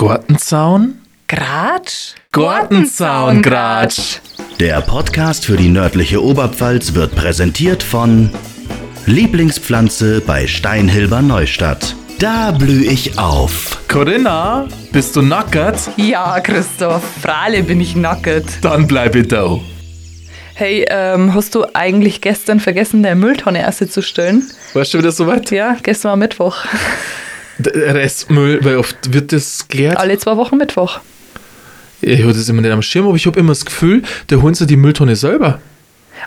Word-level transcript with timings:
Gartenzaun? 0.00 0.94
Gratsch? 1.28 2.14
Gartenzaun, 2.32 3.42
Gratsch. 3.42 4.20
Der 4.58 4.80
Podcast 4.80 5.44
für 5.44 5.58
die 5.58 5.68
nördliche 5.68 6.24
Oberpfalz 6.24 6.94
wird 6.94 7.14
präsentiert 7.14 7.82
von 7.82 8.30
Lieblingspflanze 9.04 10.22
bei 10.22 10.46
Steinhilber 10.46 11.20
Neustadt. 11.20 11.94
Da 12.18 12.50
blühe 12.52 12.90
ich 12.90 13.18
auf. 13.18 13.76
Corinna, 13.88 14.68
bist 14.90 15.16
du 15.16 15.20
nackert? 15.20 15.90
Ja, 15.98 16.40
Christoph, 16.40 17.02
Frale 17.20 17.62
bin 17.62 17.78
ich 17.82 17.94
nackert. 17.94 18.46
Dann 18.62 18.86
bleibe 18.86 19.22
da. 19.24 19.58
Hey, 20.54 20.86
ähm, 20.88 21.34
hast 21.34 21.54
du 21.54 21.66
eigentlich 21.74 22.22
gestern 22.22 22.58
vergessen, 22.58 23.02
der 23.02 23.16
Mülltonne 23.16 23.58
erst 23.58 23.92
zu 23.92 24.00
stellen? 24.00 24.50
Warst 24.72 24.94
du 24.94 24.98
wieder 24.98 25.12
soweit? 25.12 25.50
Ja, 25.50 25.76
gestern 25.82 26.08
war 26.08 26.16
Mittwoch. 26.16 26.56
Restmüll, 27.68 28.64
weil 28.64 28.76
oft 28.76 29.12
wird 29.12 29.32
das 29.32 29.66
geklärt. 29.68 29.96
Alle 29.96 30.16
zwei 30.18 30.36
Wochen 30.36 30.56
Mittwoch. 30.56 31.00
Ich 32.02 32.22
habe 32.22 32.32
das 32.32 32.48
immer 32.48 32.62
nicht 32.62 32.70
am 32.72 32.82
Schirm, 32.82 33.06
aber 33.06 33.16
ich 33.16 33.26
habe 33.26 33.38
immer 33.38 33.50
das 33.50 33.64
Gefühl, 33.64 34.02
da 34.28 34.36
holen 34.36 34.54
sie 34.54 34.66
die 34.66 34.76
Mülltonne 34.76 35.16
selber. 35.16 35.60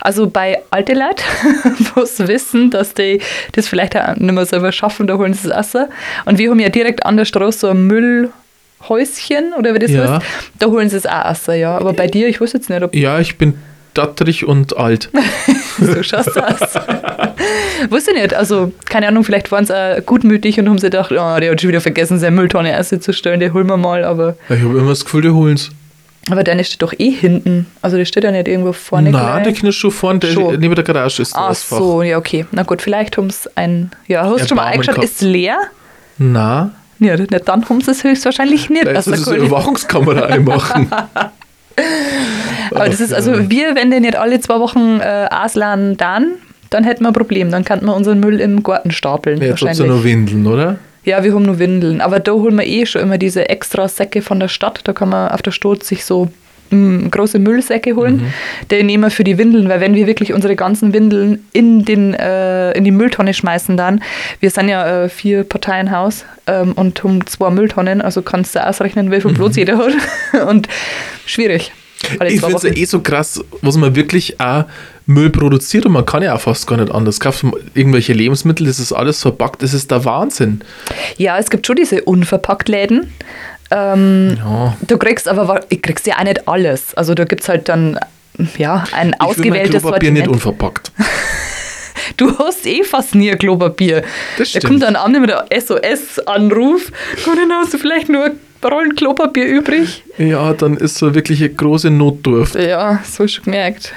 Also 0.01 0.27
bei 0.27 0.59
alte 0.71 0.93
Leute, 0.93 1.23
wo 1.95 2.05
sie 2.05 2.27
wissen, 2.27 2.71
dass 2.71 2.93
die 2.93 3.21
das 3.53 3.67
vielleicht 3.67 3.95
auch 3.95 4.15
nicht 4.15 4.33
mehr 4.33 4.45
selber 4.45 4.71
schaffen, 4.71 5.07
da 5.07 5.17
holen 5.17 5.33
sie 5.33 5.47
das 5.49 5.57
Wasser. 5.57 5.89
Und 6.25 6.37
wir 6.39 6.49
haben 6.49 6.59
ja 6.59 6.69
direkt 6.69 7.05
an 7.05 7.17
der 7.17 7.25
Straße 7.25 7.59
so 7.59 7.67
ein 7.69 7.85
Müllhäuschen, 7.87 9.53
oder 9.57 9.73
wie 9.73 9.79
das 9.79 9.91
Ja. 9.91 10.15
heißt. 10.15 10.25
Da 10.59 10.65
holen 10.67 10.89
sie 10.89 10.97
es 10.97 11.05
auch 11.05 11.25
Wasser, 11.25 11.55
ja. 11.55 11.77
Aber 11.77 11.93
bei 11.93 12.07
dir, 12.07 12.27
ich 12.27 12.41
weiß 12.41 12.53
jetzt 12.53 12.69
nicht, 12.69 12.81
ob 12.81 12.95
Ja, 12.95 13.19
ich 13.19 13.37
bin 13.37 13.55
dattrig 13.93 14.45
und 14.45 14.75
alt. 14.77 15.09
so 15.79 16.01
schaust 16.01 16.35
du 16.35 16.39
aus. 16.41 16.59
Wusste 17.89 18.13
nicht, 18.13 18.33
also 18.33 18.71
keine 18.85 19.07
Ahnung, 19.07 19.23
vielleicht 19.23 19.51
waren 19.51 19.65
sie 19.65 19.75
auch 19.75 20.05
gutmütig 20.05 20.59
und 20.59 20.69
haben 20.69 20.77
sie 20.77 20.87
gedacht, 20.87 21.11
oh, 21.11 21.39
der 21.39 21.51
hat 21.51 21.61
schon 21.61 21.69
wieder 21.69 21.81
vergessen, 21.81 22.19
seine 22.19 22.35
Mülltonne 22.35 22.71
erst 22.71 23.01
zu 23.01 23.13
stellen, 23.13 23.39
die 23.39 23.51
holen 23.51 23.67
wir 23.67 23.77
mal, 23.77 24.03
aber, 24.03 24.35
Ich 24.49 24.61
habe 24.63 24.77
immer 24.77 24.89
das 24.89 25.03
Gefühl, 25.03 25.21
die 25.23 25.29
holen 25.29 25.55
es. 25.55 25.69
aber 26.29 26.43
deine 26.43 26.63
steht 26.63 26.81
doch 26.81 26.93
eh 26.97 27.09
hinten. 27.11 27.65
Also 27.81 27.97
die 27.97 28.05
steht 28.05 28.23
ja 28.23 28.31
nicht 28.31 28.47
irgendwo 28.47 28.71
vorne 28.73 29.09
Nein, 29.11 29.43
der 29.43 29.51
gleich. 29.51 29.59
Knirsch 29.59 29.77
schon 29.77 29.91
vorne, 29.91 30.19
der 30.19 30.27
Schon. 30.29 30.59
neben 30.59 30.75
der 30.75 30.83
Garage 30.83 31.21
ist 31.21 31.33
Ach 31.35 31.49
das 31.49 31.67
so, 31.67 32.01
ja, 32.01 32.17
okay. 32.17 32.45
Na 32.51 32.63
gut, 32.63 32.81
vielleicht 32.81 33.17
haben 33.17 33.29
sie 33.29 33.49
ein. 33.55 33.91
Ja, 34.07 34.25
hast 34.25 34.43
du 34.43 34.47
schon 34.49 34.57
mal 34.57 34.65
eingeschaut, 34.65 35.03
ist 35.03 35.21
leer? 35.21 35.57
Na, 36.17 36.71
Ja, 36.99 37.17
dann 37.17 37.67
haben 37.67 37.81
sie 37.81 37.91
es 37.91 38.03
höchstwahrscheinlich 38.03 38.69
nicht. 38.69 38.85
ist 38.85 38.95
Also 38.95 39.11
das 39.11 39.27
cool. 39.27 39.35
Überwachungskamera 39.37 40.21
einmachen. 40.27 40.89
Aber 42.71 42.85
das 42.87 42.99
ist 43.01 43.13
also, 43.13 43.49
wir, 43.49 43.75
wenn 43.75 43.91
die 43.91 43.99
nicht 43.99 44.15
alle 44.15 44.39
zwei 44.39 44.59
Wochen 44.59 44.99
äh, 45.01 45.27
ausladen, 45.29 45.97
dann, 45.97 46.33
dann 46.73 46.83
hätten 46.83 47.03
wir 47.03 47.09
ein 47.09 47.13
Problem. 47.13 47.51
Dann 47.51 47.63
könnten 47.63 47.85
wir 47.85 47.95
unseren 47.95 48.19
Müll 48.19 48.39
im 48.39 48.63
Garten 48.63 48.91
stapeln. 48.91 49.39
Jetzt 49.41 49.61
hat 49.61 49.61
wahrscheinlich. 49.61 49.79
ja 49.79 49.85
nur 49.85 50.03
Windeln, 50.03 50.47
oder? 50.47 50.77
Ja, 51.05 51.23
wir 51.23 51.33
haben 51.33 51.43
nur 51.43 51.59
Windeln. 51.59 52.01
Aber 52.01 52.19
da 52.19 52.31
holen 52.31 52.55
wir 52.55 52.65
eh 52.65 52.85
schon 52.85 53.01
immer 53.01 53.17
diese 53.17 53.49
extra 53.49 53.87
Säcke 53.87 54.21
von 54.21 54.39
der 54.39 54.47
Stadt. 54.47 54.81
Da 54.85 54.93
kann 54.93 55.09
man 55.09 55.29
auf 55.29 55.41
der 55.41 55.51
Stadt 55.51 55.83
sich 55.83 56.05
so 56.05 56.29
mm, 56.71 57.09
große 57.09 57.39
Müllsäcke 57.39 57.95
holen. 57.95 58.15
Mhm. 58.15 58.33
Die 58.71 58.83
nehmen 58.83 59.03
wir 59.03 59.11
für 59.11 59.23
die 59.25 59.37
Windeln, 59.37 59.67
weil 59.67 59.81
wenn 59.81 59.95
wir 59.95 60.07
wirklich 60.07 60.33
unsere 60.33 60.55
ganzen 60.55 60.93
Windeln 60.93 61.45
in, 61.51 61.83
den, 61.83 62.13
äh, 62.13 62.71
in 62.71 62.85
die 62.85 62.91
Mülltonne 62.91 63.33
schmeißen 63.33 63.75
dann, 63.75 64.01
wir 64.39 64.49
sind 64.49 64.69
ja 64.69 65.03
äh, 65.03 65.09
vier 65.09 65.43
Parteienhaus 65.43 66.25
ähm, 66.47 66.71
und 66.71 67.03
haben 67.03 67.25
zwei 67.27 67.49
Mülltonnen, 67.49 68.01
also 68.01 68.21
kannst 68.21 68.55
du 68.55 68.65
ausrechnen, 68.65 69.11
wie 69.11 69.19
viel 69.19 69.33
Platz 69.33 69.57
jeder 69.57 69.77
hat. 69.77 69.93
und 70.47 70.69
schwierig. 71.25 71.73
Mhm. 71.73 72.27
Ich 72.27 72.39
finde 72.39 72.55
es 72.55 72.63
ja 72.63 72.71
eh 72.71 72.85
so 72.85 73.01
krass, 73.01 73.43
was 73.61 73.77
man 73.77 73.95
wirklich 73.95 74.39
auch 74.39 74.65
Müll 75.05 75.29
produziert 75.29 75.85
und 75.85 75.91
man 75.91 76.05
kann 76.05 76.23
ja 76.23 76.35
auch 76.35 76.41
fast 76.41 76.65
gar 76.67 76.77
nicht 76.77 76.91
anders. 76.91 77.19
Kauft 77.19 77.45
irgendwelche 77.73 78.13
Lebensmittel, 78.13 78.65
das 78.67 78.79
ist 78.79 78.93
alles 78.93 79.21
verpackt, 79.21 79.61
das 79.63 79.73
ist 79.73 79.91
der 79.91 80.05
Wahnsinn. 80.05 80.61
Ja, 81.17 81.37
es 81.37 81.49
gibt 81.49 81.67
schon 81.67 81.75
diese 81.75 82.03
Unverpacktläden. 82.03 83.11
Ähm, 83.71 84.37
Ja. 84.37 84.77
Du 84.87 84.97
kriegst 84.97 85.27
aber, 85.27 85.61
ich 85.69 85.81
kriegst 85.81 86.05
ja 86.07 86.17
auch 86.19 86.23
nicht 86.23 86.47
alles. 86.47 86.93
Also 86.95 87.13
da 87.15 87.25
gibt 87.25 87.41
es 87.41 87.49
halt 87.49 87.67
dann 87.69 87.99
ja, 88.57 88.83
ein 88.93 89.09
Ich 89.09 89.21
ausgewähltes 89.21 89.81
Klopapier 89.81 90.11
nicht 90.11 90.27
unverpackt. 90.27 90.91
Du 92.17 92.37
hast 92.37 92.65
eh 92.67 92.83
fast 92.83 93.15
nie 93.15 93.31
ein 93.31 93.37
Klopapier. 93.39 94.01
Das 94.37 94.51
Da 94.51 94.59
stimmt. 94.59 94.65
kommt 94.65 94.83
dann 94.83 94.95
an 94.95 95.13
mit 95.13 95.29
der 95.29 95.45
SOS-Anruf. 95.57 96.91
Corinna, 97.23 97.61
hast 97.61 97.73
du 97.73 97.77
vielleicht 97.77 98.09
nur 98.09 98.31
Rollen 98.63 98.95
Klopapier 98.95 99.45
übrig? 99.45 100.03
Ja, 100.17 100.53
dann 100.53 100.77
ist 100.77 100.95
so 100.97 101.15
wirklich 101.15 101.39
eine 101.41 101.53
große 101.53 101.89
Notdurft. 101.89 102.55
Ja, 102.55 102.99
so 103.09 103.27
schon 103.27 103.45
gemerkt. 103.45 103.93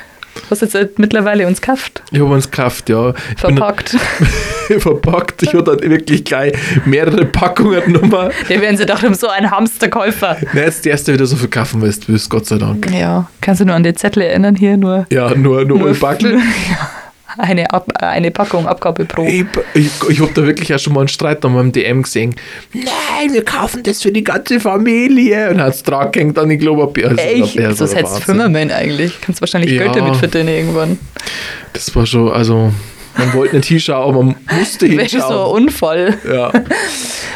Was 0.49 0.61
jetzt 0.61 0.75
halt 0.75 0.99
mittlerweile 0.99 1.47
uns 1.47 1.61
kauft. 1.61 2.03
Ich 2.11 2.21
habe 2.21 2.33
uns 2.33 2.51
gekauft, 2.51 2.89
ja. 2.89 3.11
Ich 3.11 3.43
bin 3.43 3.57
Verpackt. 3.57 3.91
verpackt. 4.79 5.43
Ich 5.43 5.55
hatte 5.55 5.77
dann 5.77 5.91
wirklich 5.91 6.25
gleich 6.25 6.53
mehrere 6.85 7.25
Packungen 7.25 7.83
Nummer. 7.93 8.31
Die 8.49 8.61
werden 8.61 8.77
sie 8.77 8.85
haben, 8.85 9.15
so 9.15 9.29
ein 9.29 9.51
Hamsterkäufer. 9.51 10.37
Na, 10.53 10.61
jetzt 10.63 10.85
die 10.85 10.89
erste 10.89 11.13
wieder 11.13 11.27
so 11.27 11.37
verkaufen, 11.37 11.81
weil 11.83 11.91
du 11.91 12.09
willst, 12.09 12.31
Gott 12.31 12.47
sei 12.47 12.59
Dank. 12.59 12.91
Ja, 12.93 13.29
kannst 13.41 13.61
du 13.61 13.65
nur 13.65 13.75
an 13.75 13.83
die 13.83 13.95
Zettel 13.95 14.23
erinnern 14.23 14.57
hier? 14.57 14.77
Nur, 14.77 15.07
Ja, 15.11 15.35
nur, 15.35 15.65
nur, 15.65 15.79
nur 15.79 15.95
Backel. 15.95 16.39
Ja, 16.69 16.89
eine, 17.39 17.71
Ab 17.73 17.87
eine 18.01 18.31
Packung 18.31 18.67
Abgabe 18.67 19.05
pro. 19.05 19.25
Ich, 19.25 19.45
ich, 19.75 19.91
ich 20.09 20.21
habe 20.21 20.31
da 20.35 20.45
wirklich 20.47 20.73
auch 20.75 20.79
schon 20.79 20.93
mal 20.93 21.01
einen 21.01 21.09
Streit 21.09 21.45
an 21.45 21.55
meinem 21.55 21.73
DM 21.73 22.03
gesehen. 22.03 22.35
Nein, 22.73 23.33
wir 23.33 23.45
kaufen 23.45 23.83
das 23.83 24.03
für 24.03 24.13
die 24.13 24.25
ganze 24.25 24.61
Familie. 24.61 25.51
Und 25.51 25.61
hat 25.61 25.75
es 25.75 25.83
dran 25.83 26.13
gehängt 26.13 26.39
an 26.39 26.49
die 26.49 26.59
Klopapier. 26.59 27.09
Also, 27.11 27.21
Echt? 27.23 27.55
ja, 27.55 27.69
das 27.69 27.79
du 27.79 27.85
Wahnsinn. 27.95 28.23
Firmenman 28.23 28.71
eigentlich. 28.71 29.21
Kannst 29.21 29.41
wahrscheinlich 29.41 29.73
Ja. 29.73 29.83
Geld 29.85 29.97
damit 29.97 30.17
verdienen 30.17 30.49
irgendwann. 30.49 30.99
Das 31.73 31.95
war 31.95 32.07
schon, 32.07 32.31
also, 32.31 32.73
man 33.19 33.33
wollte 33.35 33.57
nicht 33.57 33.69
hinschauen, 33.69 34.09
aber 34.15 34.23
man 34.23 34.37
musste 34.59 34.87
Wäre 34.91 35.09
so 35.09 35.17
ein 35.17 35.23
hinschauen. 35.23 35.63
Unfall. 35.63 36.15
Ja. 36.29 36.53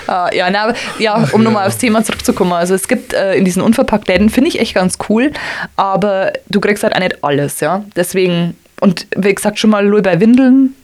Ah, 0.06 0.28
ja, 0.34 0.50
na, 0.50 0.74
ja, 0.98 1.28
um 1.30 1.44
nochmal 1.44 1.68
aufs 1.68 1.78
Thema 1.78 2.02
zurückzukommen. 2.02 2.52
Also 2.52 2.74
es 2.74 2.88
gibt 2.88 3.12
äh, 3.12 3.34
in 3.34 3.44
diesen 3.44 3.62
Unverpacktläden, 3.62 4.28
finde 4.28 4.48
ich 4.48 4.58
echt 4.58 4.74
ganz 4.74 4.98
cool, 5.08 5.30
aber 5.76 6.32
du 6.48 6.58
kriegst 6.58 6.82
halt 6.82 6.96
auch 6.96 6.98
nicht 7.00 7.22
alles, 7.22 7.60
ja. 7.60 7.84
Deswegen, 7.94 8.56
und 8.80 9.06
wie 9.16 9.34
gesagt, 9.34 9.58
schon 9.58 9.70
mal 9.70 9.84
nur 9.84 10.02
bei 10.02 10.20
Windeln, 10.20 10.74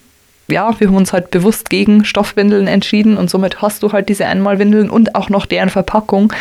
ja, 0.48 0.78
wir 0.78 0.86
haben 0.86 0.96
uns 0.96 1.12
halt 1.12 1.30
bewusst 1.30 1.70
gegen 1.70 2.04
Stoffwindeln 2.04 2.68
entschieden 2.68 3.16
und 3.16 3.28
somit 3.28 3.62
hast 3.62 3.82
du 3.82 3.92
halt 3.92 4.08
diese 4.08 4.26
Einmalwindeln 4.26 4.90
und 4.90 5.14
auch 5.14 5.28
noch 5.28 5.46
deren 5.46 5.70
Verpackung. 5.70 6.32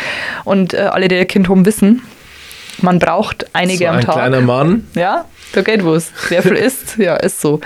Und 0.44 0.74
äh, 0.74 0.78
alle, 0.78 1.08
die 1.08 1.16
ein 1.16 1.26
Kind 1.26 1.48
haben, 1.48 1.66
wissen, 1.66 2.02
man 2.82 2.98
braucht 2.98 3.46
einige 3.52 3.84
so 3.84 3.86
am 3.86 3.96
ein 3.96 4.04
Tag. 4.04 4.14
kleiner 4.14 4.40
Mann. 4.42 4.86
Ja, 4.94 5.24
da 5.52 5.62
geht 5.62 5.84
was. 5.84 6.12
Wer 6.28 6.42
viel 6.42 6.52
isst, 6.56 6.98
ja, 6.98 7.16
ist 7.16 7.40
so. 7.40 7.60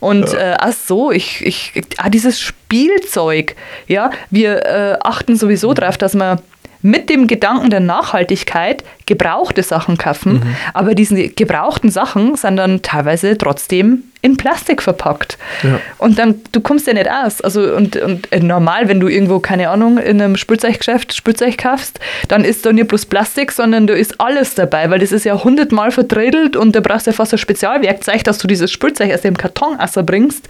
Und 0.00 0.32
äh, 0.34 0.56
ach 0.58 0.72
so, 0.72 1.10
ich, 1.10 1.44
ich, 1.46 1.72
ah, 1.96 2.10
dieses 2.10 2.40
Spielzeug, 2.40 3.56
ja, 3.86 4.10
wir 4.30 4.66
äh, 4.66 4.98
achten 5.02 5.36
sowieso 5.36 5.72
darauf, 5.72 5.96
dass 5.96 6.14
wir 6.14 6.42
mit 6.88 7.10
dem 7.10 7.26
Gedanken 7.26 7.70
der 7.70 7.80
Nachhaltigkeit 7.80 8.84
gebrauchte 9.06 9.62
Sachen 9.62 9.98
kaufen, 9.98 10.42
aber 10.74 10.94
diese 10.94 11.28
gebrauchten 11.28 11.90
Sachen 11.90 12.36
sind 12.36 12.56
dann 12.56 12.82
teilweise 12.82 13.36
trotzdem 13.36 14.04
in 14.20 14.36
Plastik 14.36 14.82
verpackt. 14.82 15.38
Ja. 15.62 15.80
Und 15.98 16.18
dann, 16.18 16.40
du 16.50 16.60
kommst 16.60 16.86
ja 16.88 16.92
nicht 16.92 17.08
aus. 17.08 17.40
Also, 17.40 17.74
und, 17.76 17.96
und 17.96 18.32
äh, 18.32 18.40
normal, 18.40 18.88
wenn 18.88 18.98
du 18.98 19.06
irgendwo, 19.06 19.38
keine 19.38 19.68
Ahnung, 19.68 19.98
in 19.98 20.20
einem 20.20 20.36
Spielzeuggeschäft 20.36 21.14
Spielzeug 21.14 21.56
kaufst, 21.56 22.00
dann 22.26 22.44
ist 22.44 22.66
da 22.66 22.72
nicht 22.72 22.88
bloß 22.88 23.06
Plastik, 23.06 23.52
sondern 23.52 23.86
da 23.86 23.94
ist 23.94 24.20
alles 24.20 24.56
dabei, 24.56 24.90
weil 24.90 24.98
das 24.98 25.12
ist 25.12 25.24
ja 25.24 25.42
hundertmal 25.42 25.92
verdredelt 25.92 26.56
und 26.56 26.74
da 26.74 26.80
brauchst 26.80 27.06
du 27.06 27.12
ja 27.12 27.16
fast 27.16 27.32
ein 27.32 27.38
Spezialwerkzeug, 27.38 28.24
dass 28.24 28.38
du 28.38 28.48
dieses 28.48 28.72
Spielzeug 28.72 29.12
aus 29.14 29.20
dem 29.20 29.36
Karton 29.36 29.78
bringst. 30.04 30.48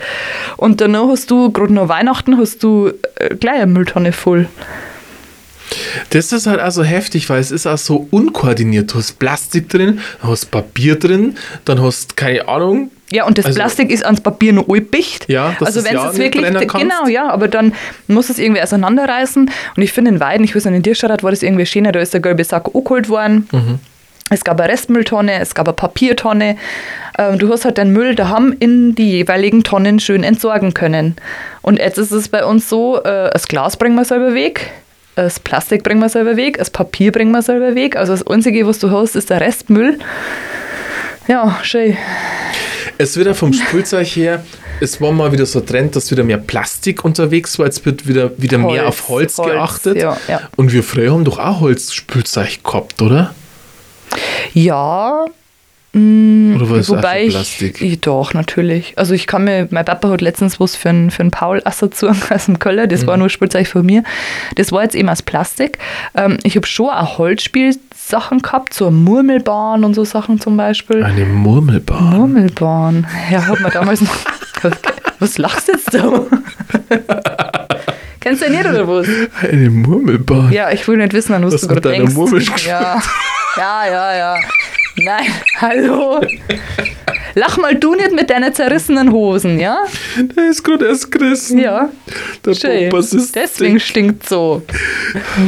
Und 0.57 0.81
danach 0.81 1.09
hast 1.09 1.31
du, 1.31 1.53
gerade 1.53 1.75
nach 1.75 1.89
Weihnachten, 1.89 2.39
hast 2.39 2.63
du 2.63 2.93
äh, 3.17 3.35
gleich 3.35 3.57
eine 3.57 3.67
Mülltonne 3.67 4.13
voll. 4.13 4.49
Das 6.11 6.33
ist 6.33 6.47
halt 6.47 6.61
also 6.61 6.83
heftig, 6.83 7.29
weil 7.29 7.41
es 7.41 7.51
ist 7.51 7.67
auch 7.67 7.79
so 7.79 8.07
unkoordiniert. 8.11 8.93
Du 8.93 8.99
hast 8.99 9.19
Plastik 9.19 9.69
drin, 9.69 10.01
dann 10.21 10.31
hast 10.31 10.51
Papier 10.51 10.97
drin, 10.99 11.37
dann 11.65 11.83
hast, 11.83 12.17
keine 12.17 12.49
Ahnung, 12.49 12.91
Ja, 13.11 13.25
und 13.27 13.39
das 13.39 13.47
Also- 13.47 13.59
Plastik 13.59 13.91
ist 13.91 14.05
ans 14.05 14.21
Papier 14.21 14.53
noch 14.53 14.69
angebicht. 14.69 15.25
Ja, 15.29 15.57
dass 15.59 15.69
also 15.77 15.85
wenn 15.85 15.95
ja 15.95 16.11
es 16.11 16.19
nicht 16.19 16.35
wirklich, 16.35 16.69
genau, 16.73 17.07
ja, 17.09 17.31
aber 17.31 17.49
dann 17.49 17.73
muss 18.07 18.29
es 18.29 18.39
irgendwie 18.39 18.61
auseinanderreißen. 18.61 19.51
Und 19.77 19.83
ich 19.83 19.93
finde 19.93 20.11
in 20.11 20.21
Weiden, 20.21 20.45
ich 20.45 20.55
weiß 20.55 20.67
nicht, 20.67 20.75
in 20.75 20.83
Dirstadt 20.83 21.23
war 21.23 21.31
das 21.31 21.43
irgendwie 21.43 21.65
schöner, 21.65 21.93
da 21.93 22.01
ist 22.01 22.13
der 22.13 22.21
gelbe 22.21 22.45
Sack 22.45 22.67
angeholt 22.75 23.09
worden. 23.09 23.49
Mhm. 23.51 23.79
Es 24.31 24.45
gab 24.45 24.61
eine 24.61 24.71
Restmülltonne, 24.71 25.41
es 25.41 25.55
gab 25.55 25.67
eine 25.69 25.73
Papiertonne. 25.73 26.57
Ähm, 27.19 27.39
du 27.39 27.51
hast 27.51 27.65
halt 27.65 27.79
deinen 27.79 27.93
Müll 27.95 28.15
daheim 28.15 28.55
in 28.61 28.95
die 28.95 29.11
jeweiligen 29.13 29.65
Tonnen 29.65 30.01
schön 30.01 30.23
entsorgen 30.23 30.75
können. 30.75 31.17
Und 31.63 31.79
jetzt 31.79 31.97
ist 31.97 32.13
es 32.13 32.29
bei 32.29 32.45
uns 32.45 32.69
so, 32.69 33.03
äh, 33.03 33.31
das 33.33 33.49
Glas 33.49 33.79
bringen 33.79 33.95
wir 33.95 34.05
selber 34.05 34.35
weg, 34.35 34.71
das 35.25 35.41
Plastik 35.41 35.83
bringen 35.83 36.01
wir 36.01 36.09
selber 36.09 36.37
weg, 36.37 36.59
das 36.59 36.71
Papier 36.71 37.11
bringen 37.11 37.33
wir 37.33 37.43
selber 37.43 37.75
weg. 37.75 37.97
Also 37.97 38.13
das 38.13 38.27
Einzige, 38.27 38.67
was 38.67 38.79
du 38.79 38.91
hast, 38.91 39.17
ist 39.17 39.31
der 39.31 39.41
Restmüll. 39.41 39.99
Ja, 41.27 41.59
schön. 41.63 41.97
Es 42.99 43.17
wird 43.17 43.27
ja 43.27 43.35
vom 43.35 43.53
Spielzeug 43.53 44.07
her, 44.07 44.45
es 44.81 45.01
war 45.01 45.13
mal 45.13 45.33
wieder 45.33 45.45
so 45.45 45.59
ein 45.59 45.67
Trend, 45.67 45.97
dass 45.97 46.11
wieder 46.11 46.23
mehr 46.23 46.39
Plastik 46.39 47.05
unterwegs 47.05 47.59
war. 47.59 47.67
Jetzt 47.67 47.85
wird 47.85 48.07
wieder, 48.07 48.31
wieder 48.39 48.59
mehr 48.59 48.83
Holz, 48.83 48.89
auf 48.89 49.09
Holz, 49.09 49.39
Holz, 49.39 49.51
geachtet. 49.51 49.97
ja, 49.97 50.17
ja. 50.29 50.41
Und 50.57 50.73
wir 50.73 50.85
früher 50.85 51.13
haben 51.13 51.25
doch 51.25 51.39
auch 51.39 51.61
Holzspielzeug 51.61 52.63
gehabt, 52.63 53.03
oder? 53.03 53.35
Ja, 54.55 55.27
Oder 55.95 56.69
war 56.71 56.77
es 56.79 56.89
Wobei 56.91 57.25
ich, 57.25 57.31
Plastik? 57.35 57.81
ich, 57.81 58.01
doch, 58.01 58.35
natürlich. 58.35 58.93
Also 58.97 59.15
ich 59.15 59.27
kann 59.27 59.45
mir, 59.45 59.67
mein 59.71 59.85
Papa 59.87 60.11
hat 60.11 60.21
letztens 60.21 60.61
was 60.61 60.77
für 60.77 60.91
einen, 60.91 61.11
für 61.11 61.21
einen 61.21 61.31
Paul 61.31 61.63
assoziieren 61.65 62.19
aus 62.31 62.45
dem 62.47 62.59
Köller, 62.59 62.87
das 62.87 63.03
Mhm. 63.03 63.07
war 63.07 63.17
nur 63.17 63.31
Spielzeug 63.31 63.67
von 63.67 63.85
mir. 63.87 64.03
Das 64.57 64.71
war 64.71 64.83
jetzt 64.83 64.95
eben 64.95 65.09
aus 65.09 65.23
Plastik. 65.23 65.79
Ähm, 66.15 66.37
ich 66.45 66.57
habe 66.57 66.67
schon 66.67 66.91
auch 66.91 67.19
Holzspielsachen 67.19 68.41
gehabt, 68.43 68.75
so 68.75 68.89
eine 68.89 68.97
Murmelbahn 68.97 69.83
und 69.83 69.95
so 69.95 70.05
Sachen 70.05 70.41
zum 70.41 70.57
Beispiel. 70.57 71.03
Eine 71.03 71.25
Murmelbahn. 71.25 72.11
Murmelbahn. 72.17 73.07
Ja, 73.31 73.47
hat 73.47 73.61
man 73.61 73.73
damals 73.73 74.01
noch. 74.03 74.15
Was 75.21 75.39
lachst 75.39 75.69
du 75.69 75.73
jetzt 75.73 75.95
da? 75.95 76.27
Kennst 78.21 78.43
du 78.43 78.51
nicht 78.51 78.67
oder 78.67 78.87
was? 78.87 79.07
Eine 79.51 79.71
Murmelbahn. 79.71 80.53
Ja, 80.53 80.71
ich 80.71 80.87
will 80.87 80.97
nicht 80.97 81.13
wissen, 81.13 81.33
an 81.35 81.45
was, 81.45 81.55
Was 81.55 81.61
du 81.63 81.69
mit 81.75 81.83
gerade 81.83 81.97
denkst. 81.97 82.15
Murmel 82.15 82.43
ja. 82.67 83.01
ja, 83.57 83.87
ja, 83.87 84.17
ja. 84.17 84.37
Nein, 85.09 85.33
hallo. 85.59 86.21
Lach 87.39 87.57
mal 87.57 87.75
du 87.77 87.95
nicht 87.95 88.13
mit 88.13 88.31
deinen 88.31 88.53
zerrissenen 88.53 89.13
Hosen, 89.13 89.61
ja? 89.61 89.79
Der 90.17 90.51
ist 90.51 90.65
gerade 90.65 90.87
erst 90.87 91.11
gerissen. 91.11 91.59
Ja. 91.59 91.89
Der 92.45 92.55
Schön. 92.55 92.89
Popas 92.89 93.13
ist 93.13 93.37
Deswegen 93.37 93.79
stinkt 93.79 94.29
so. 94.29 94.63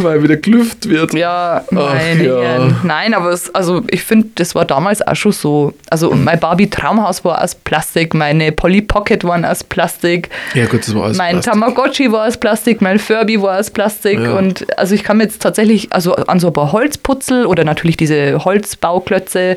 weil 0.02 0.22
wieder 0.22 0.36
gelüft 0.36 0.88
wird. 0.88 1.12
Ja, 1.14 1.64
meine 1.70 2.24
ja. 2.24 2.68
Nein, 2.84 3.14
aber 3.14 3.30
es, 3.30 3.52
also 3.54 3.82
ich 3.90 4.02
finde, 4.02 4.28
das 4.36 4.54
war 4.54 4.64
damals 4.64 5.02
auch 5.06 5.16
schon 5.16 5.32
so. 5.32 5.72
Also 5.90 6.12
mein 6.12 6.38
Barbie 6.38 6.70
Traumhaus 6.70 7.24
war 7.24 7.42
aus 7.42 7.54
Plastik, 7.54 8.14
meine 8.14 8.52
Polly 8.52 8.82
Pocket 8.82 9.24
waren 9.24 9.44
aus 9.44 9.64
Plastik. 9.64 10.28
Ja, 10.54 10.66
gut, 10.66 10.80
das 10.86 10.94
war 10.94 11.04
alles 11.04 11.18
mein 11.18 11.40
Plastik. 11.40 11.52
Tamagotchi 11.52 12.12
war 12.12 12.26
aus 12.28 12.36
Plastik, 12.36 12.80
mein 12.80 12.98
Furby 12.98 13.40
war 13.42 13.58
aus 13.58 13.70
Plastik 13.70 14.20
Ja. 14.20 14.36
und 14.38 14.66
also 14.78 14.94
ich 14.94 15.02
kann 15.02 15.16
mir 15.16 15.24
jetzt 15.24 15.42
tatsächlich 15.42 15.92
also 15.92 16.14
an 16.14 16.38
so 16.38 16.48
ein 16.48 16.52
paar 16.52 16.72
Holzputzel 16.72 17.46
oder 17.46 17.64
natürlich 17.64 17.96
diese 17.96 18.44
Holzbauklötze, 18.44 19.56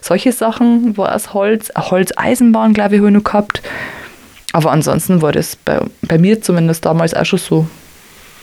solche 0.00 0.32
Sachen 0.32 0.96
war 0.96 1.14
aus 1.14 1.34
Holz, 1.34 1.70
Eine 1.74 1.90
Holzeisenbahn 1.90 2.72
glaube 2.72 2.94
ich 2.94 3.00
habe 3.00 3.08
ich 3.08 3.14
noch 3.14 3.24
gehabt. 3.24 3.62
Aber 4.52 4.70
ansonsten 4.70 5.20
war 5.20 5.32
das 5.32 5.56
bei, 5.56 5.80
bei 6.02 6.18
mir 6.18 6.40
zumindest 6.40 6.84
damals 6.84 7.12
auch 7.14 7.24
schon 7.24 7.38
so 7.38 7.66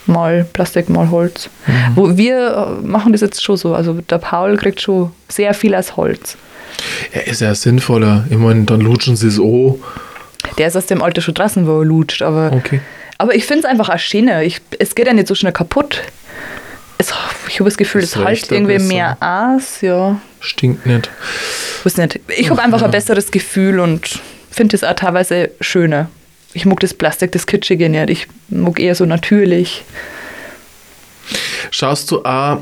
mal 0.06 0.46
Plastik, 0.52 0.90
mal 0.90 1.10
Holz. 1.10 1.50
Mhm. 1.68 1.96
Wo 1.96 2.18
wir 2.18 2.80
äh, 2.82 2.86
machen 2.86 3.14
das 3.14 3.22
jetzt 3.22 3.42
schon 3.44 3.58
so, 3.58 3.74
also 3.74 3.94
der 3.94 4.18
Paul 4.18 4.58
kriegt 4.58 4.82
schon 4.82 5.12
sehr 5.30 5.54
viel 5.54 5.74
aus 5.74 5.96
Holz. 5.96 6.38
Ja, 7.14 7.22
ist 7.22 7.42
ja 7.42 7.56
sinnvoller. 7.56 8.26
Ich 8.30 8.38
meine, 8.38 8.64
dann 8.64 8.82
lutschen 8.82 9.16
sie 9.16 9.28
es 9.28 9.40
an. 9.40 9.76
Der 10.58 10.68
ist 10.68 10.76
aus 10.76 10.88
dem 10.88 11.02
Alter 11.02 11.22
schon 11.22 11.34
draußen, 11.34 11.66
wo 11.68 11.80
er 11.80 11.86
lutscht, 11.86 12.22
aber 12.22 12.52
Okay. 12.54 12.82
Aber 13.22 13.36
ich 13.36 13.46
finde 13.46 13.60
es 13.60 13.66
einfach 13.66 13.90
auch 13.90 14.00
schöner. 14.00 14.42
Ich, 14.42 14.62
es 14.80 14.96
geht 14.96 15.06
ja 15.06 15.14
nicht 15.14 15.28
so 15.28 15.36
schnell 15.36 15.52
kaputt. 15.52 16.02
Es, 16.98 17.14
ich 17.52 17.60
habe 17.60 17.70
das 17.70 17.78
Gefühl, 17.78 18.02
Das 18.02 18.16
es 18.16 18.24
hält 18.26 18.48
ja 18.50 18.54
irgendwie 18.58 18.74
besser. 18.74 18.88
mehr 18.88 19.18
aus. 19.20 19.82
Ja, 19.82 20.20
Stinkt 20.40 20.86
nicht. 20.86 21.10
weiß 21.84 21.98
nicht. 21.98 22.20
Ich 22.38 22.50
habe 22.50 22.62
einfach 22.62 22.82
ein 22.82 22.92
besseres 22.92 23.30
Gefühl 23.32 23.80
und 23.80 24.20
finde 24.50 24.76
es 24.76 24.84
auch 24.84 24.96
teilweise 24.96 25.52
schöner. 25.62 26.10
Ich 26.54 26.66
mag 26.66 26.80
das 26.80 26.94
Plastik, 26.94 27.32
das 27.32 27.46
Kitschige 27.46 27.90
nicht. 27.90 28.10
Ich 28.10 28.28
mag 28.50 28.80
eher 28.80 28.96
so 28.96 29.06
natürlich. 29.06 29.84
Schaust 31.72 32.10
du 32.12 32.24
auch, 32.26 32.60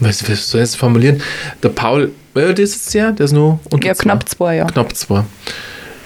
was, 0.00 0.28
was 0.28 0.50
soll 0.50 0.60
ich 0.60 0.66
jetzt 0.68 0.76
formulieren? 0.76 1.22
Der 1.62 1.68
Paul, 1.68 2.12
alt 2.34 2.58
ist 2.58 2.74
jetzt 2.74 2.94
der? 2.94 3.12
Der 3.12 3.24
ist 3.26 3.32
nur 3.32 3.60
unter 3.70 3.86
Ja, 3.86 3.94
zwei. 3.94 4.02
knapp 4.04 4.28
zwei, 4.28 4.56
ja. 4.56 4.64
Knapp 4.66 4.94
zwei. 4.96 5.24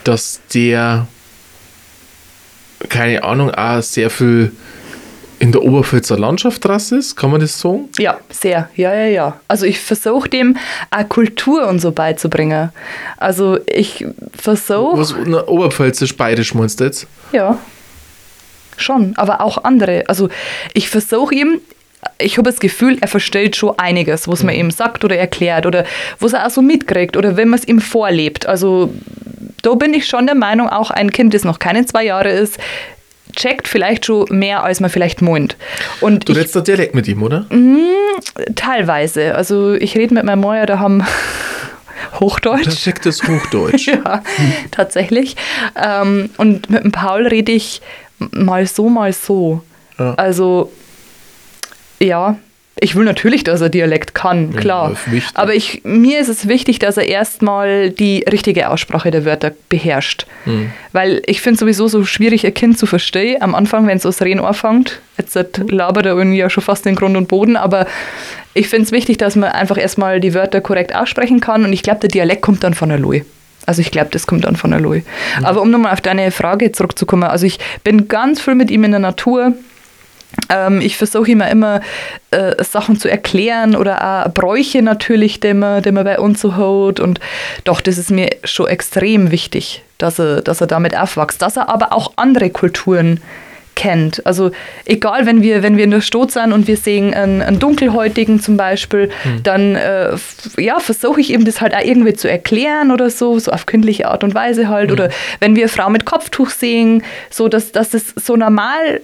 Dass 0.05 0.41
der, 0.53 1.07
keine 2.89 3.23
Ahnung, 3.23 3.51
auch 3.51 3.83
sehr 3.83 4.11
viel 4.11 4.53
in 5.41 5.53
der 5.53 5.63
Oberpfälzer 5.63 6.19
Landschaft 6.19 6.65
draus 6.65 6.93
ist, 6.93 7.17
kann 7.17 7.31
man 7.31 7.41
das 7.41 7.59
sagen? 7.59 7.89
Ja, 7.99 8.19
sehr. 8.29 8.69
Ja, 8.77 8.95
ja, 8.95 9.07
ja. 9.07 9.41
Also 9.49 9.65
ich 9.65 9.81
versuche 9.81 10.29
dem 10.29 10.57
auch 10.91 11.09
Kultur 11.09 11.67
und 11.67 11.81
so 11.81 11.93
beizubringen. 11.93 12.71
Also 13.17 13.59
ich 13.67 14.07
versuche... 14.35 14.99
Was, 14.99 15.15
na, 15.27 15.49
Oberpfälzisch, 15.49 16.15
bayerisch 16.15 16.55
meinst 16.55 16.79
du 16.79 16.85
jetzt? 16.85 17.07
Ja, 17.33 17.59
schon, 18.77 19.15
aber 19.17 19.41
auch 19.41 19.65
andere. 19.65 20.05
Also 20.09 20.29
ich 20.75 20.91
versuche 20.91 21.35
ihm, 21.35 21.61
ich 22.19 22.37
habe 22.37 22.51
das 22.51 22.61
Gefühl, 22.61 22.99
er 23.01 23.09
versteht 23.09 23.57
schon 23.57 23.79
einiges, 23.79 24.29
was 24.29 24.43
man 24.43 24.55
ihm 24.55 24.71
sagt 24.71 25.05
oder 25.05 25.17
erklärt 25.17 25.65
oder 25.65 25.85
was 26.19 26.35
er 26.35 26.47
auch 26.47 26.51
so 26.51 26.63
mitkriegt 26.63 27.17
oder 27.17 27.37
wenn 27.37 27.49
man 27.49 27.59
es 27.59 27.67
ihm 27.67 27.81
vorlebt. 27.81 28.47
Also 28.47 28.93
da 29.63 29.75
bin 29.75 29.95
ich 29.95 30.07
schon 30.07 30.27
der 30.27 30.35
Meinung, 30.35 30.69
auch 30.69 30.91
ein 30.91 31.11
Kind, 31.11 31.33
das 31.33 31.45
noch 31.45 31.59
keine 31.59 31.85
zwei 31.87 32.05
Jahre 32.05 32.31
ist, 32.31 32.59
checkt 33.41 33.67
vielleicht 33.69 34.07
schon 34.07 34.27
mehr, 34.31 34.63
als 34.63 34.81
man 34.81 34.91
vielleicht 34.91 35.23
meint. 35.23 35.57
Und 36.01 36.29
Du 36.29 36.33
ich, 36.33 36.39
redest 36.39 36.55
da 36.57 36.61
Dialekt 36.61 36.95
mit 36.95 37.09
ihm, 37.09 37.23
oder? 37.23 37.47
teilweise, 38.55 39.35
also 39.35 39.73
ich 39.75 39.97
rede 39.97 40.15
mit 40.15 40.25
meinem 40.25 40.41
Meier, 40.41 40.67
da 40.67 40.79
haben 40.79 41.03
Hochdeutsch. 42.21 42.65
Perfektes 42.65 43.23
Hochdeutsch. 43.27 43.89
Ja, 44.05 44.23
tatsächlich. 44.71 45.37
Ähm, 45.77 46.31
und 46.37 46.71
mit 46.71 46.85
dem 46.85 46.93
Paul 46.93 47.27
rede 47.27 47.53
ich 47.53 47.81
mal 48.19 48.67
so, 48.67 48.89
mal 48.89 49.13
so. 49.13 49.63
Ja. 49.99 50.15
Also, 50.15 50.71
ja, 51.99 52.37
ich 52.79 52.95
will 52.95 53.05
natürlich, 53.05 53.45
dass 53.45 53.61
er 53.61 53.69
Dialekt 53.69 54.15
kann, 54.15 54.55
klar. 54.55 54.97
wichtig. 55.07 55.31
Aber 55.35 55.55
ich, 55.55 55.83
mir 55.85 56.21
ist 56.21 56.29
es 56.29 56.49
wichtig, 56.49 56.79
dass 56.79 56.97
er 56.97 57.09
erstmal 57.09 57.91
die 57.91 58.25
richtige 58.31 58.71
Aussprache 58.71 59.11
der 59.11 59.25
Wörter 59.25 59.53
beherrscht. 59.69 60.27
Hm. 60.45 60.71
Weil 60.93 61.21
ich 61.27 61.41
finde 61.43 61.59
sowieso 61.59 61.89
so 61.89 62.05
schwierig, 62.05 62.47
ein 62.47 62.55
Kind 62.55 62.79
zu 62.79 62.87
verstehen. 62.87 63.43
Am 63.43 63.55
Anfang, 63.55 63.87
wenn 63.87 63.99
es 63.99 64.07
aus 64.07 64.23
Reden 64.23 64.41
anfängt, 64.41 65.01
jetzt 65.19 65.37
labert 65.69 66.07
er 66.07 66.17
irgendwie 66.17 66.39
ja 66.39 66.49
schon 66.49 66.63
fast 66.63 66.87
den 66.87 66.95
Grund 66.95 67.17
und 67.17 67.29
Boden, 67.29 67.57
aber 67.57 67.87
ich 68.55 68.69
finde 68.69 68.85
es 68.85 68.93
wichtig, 68.93 69.19
dass 69.19 69.37
man 69.37 69.51
einfach 69.51 69.77
erstmal 69.77 70.21
die 70.21 70.35
Wörter 70.35 70.61
korrekt 70.61 70.95
aussprechen 70.95 71.41
kann 71.41 71.65
und 71.65 71.73
ich 71.73 71.83
glaube, 71.83 72.01
der 72.01 72.09
Dialekt 72.09 72.43
kommt 72.43 72.65
dann 72.65 72.75
von 72.75 72.91
Aloy. 72.91 73.25
Also 73.67 73.83
ich 73.83 73.91
glaube, 73.91 74.09
das 74.11 74.27
kommt 74.27 74.45
dann 74.45 74.57
von 74.57 74.73
Aloy. 74.73 75.05
Aber 75.43 75.61
um 75.61 75.71
nochmal 75.71 75.93
auf 75.93 76.01
deine 76.01 76.31
Frage 76.31 76.73
zurückzukommen, 76.73 77.25
also 77.25 77.47
ich 77.47 77.59
bin 77.85 78.09
ganz 78.09 78.41
viel 78.41 78.55
mit 78.55 78.71
ihm 78.71 78.85
in 78.85 78.91
der 78.91 79.01
Natur. 79.01 79.53
Ähm, 80.49 80.81
ich 80.81 80.97
versuche 80.97 81.31
immer 81.31 81.51
immer 81.51 81.81
äh, 82.31 82.63
Sachen 82.63 82.99
zu 82.99 83.09
erklären 83.09 83.77
oder 83.77 84.27
auch 84.27 84.33
Bräuche 84.33 84.83
natürlich, 84.83 85.41
die 85.41 85.55
man, 85.55 85.83
die 85.83 85.93
man 85.93 86.05
bei 86.05 86.19
uns 86.19 86.41
so 86.41 86.57
hat. 86.57 87.01
Und 87.01 87.21
doch, 87.65 87.81
das 87.81 87.99
ist 87.99 88.11
mir 88.11 88.31
schon 88.45 88.69
extrem 88.69 89.31
wichtig, 89.31 89.83
dass 89.99 90.19
er, 90.19 90.43
dass 90.43 90.61
er 90.61 90.67
damit 90.67 90.97
aufwächst. 90.97 91.43
Dass 91.43 91.57
er 91.57 91.69
aber 91.69 91.93
auch 91.93 92.13
andere 92.17 92.51
Kulturen 92.51 93.21
kennt. 93.81 94.25
Also 94.27 94.51
egal, 94.85 95.25
wenn 95.25 95.43
wir, 95.43 95.63
wenn 95.63 95.79
wir 95.79 95.85
in 95.85 95.91
der 95.91 96.03
Stadt 96.03 96.33
sind 96.33 96.53
und 96.53 96.67
wir 96.67 96.77
sehen 96.77 97.15
einen, 97.15 97.41
einen 97.41 97.59
Dunkelhäutigen 97.59 98.41
zum 98.41 98.59
Beispiel, 98.59 99.11
dann 99.43 99.75
äh, 99.75 100.17
ja, 100.59 100.79
versuche 100.81 101.21
ich 101.21 101.33
eben 101.33 101.47
das 101.47 101.63
halt 101.63 101.75
auch 101.75 101.83
irgendwie 101.83 102.13
zu 102.13 102.29
erklären 102.29 102.91
oder 102.91 103.09
so, 103.09 103.39
so 103.39 103.51
auf 103.51 103.65
kindliche 103.65 104.09
Art 104.09 104.23
und 104.23 104.35
Weise 104.35 104.69
halt. 104.69 104.93
Oder 104.93 105.09
wenn 105.41 105.57
wir 105.57 105.63
eine 105.63 105.69
Frau 105.71 105.89
mit 105.89 106.05
Kopftuch 106.05 106.51
sehen, 106.51 107.03
so 107.31 107.49
dass, 107.49 107.73
dass 107.73 107.91
das 107.91 108.13
so 108.17 108.37
normal 108.37 109.01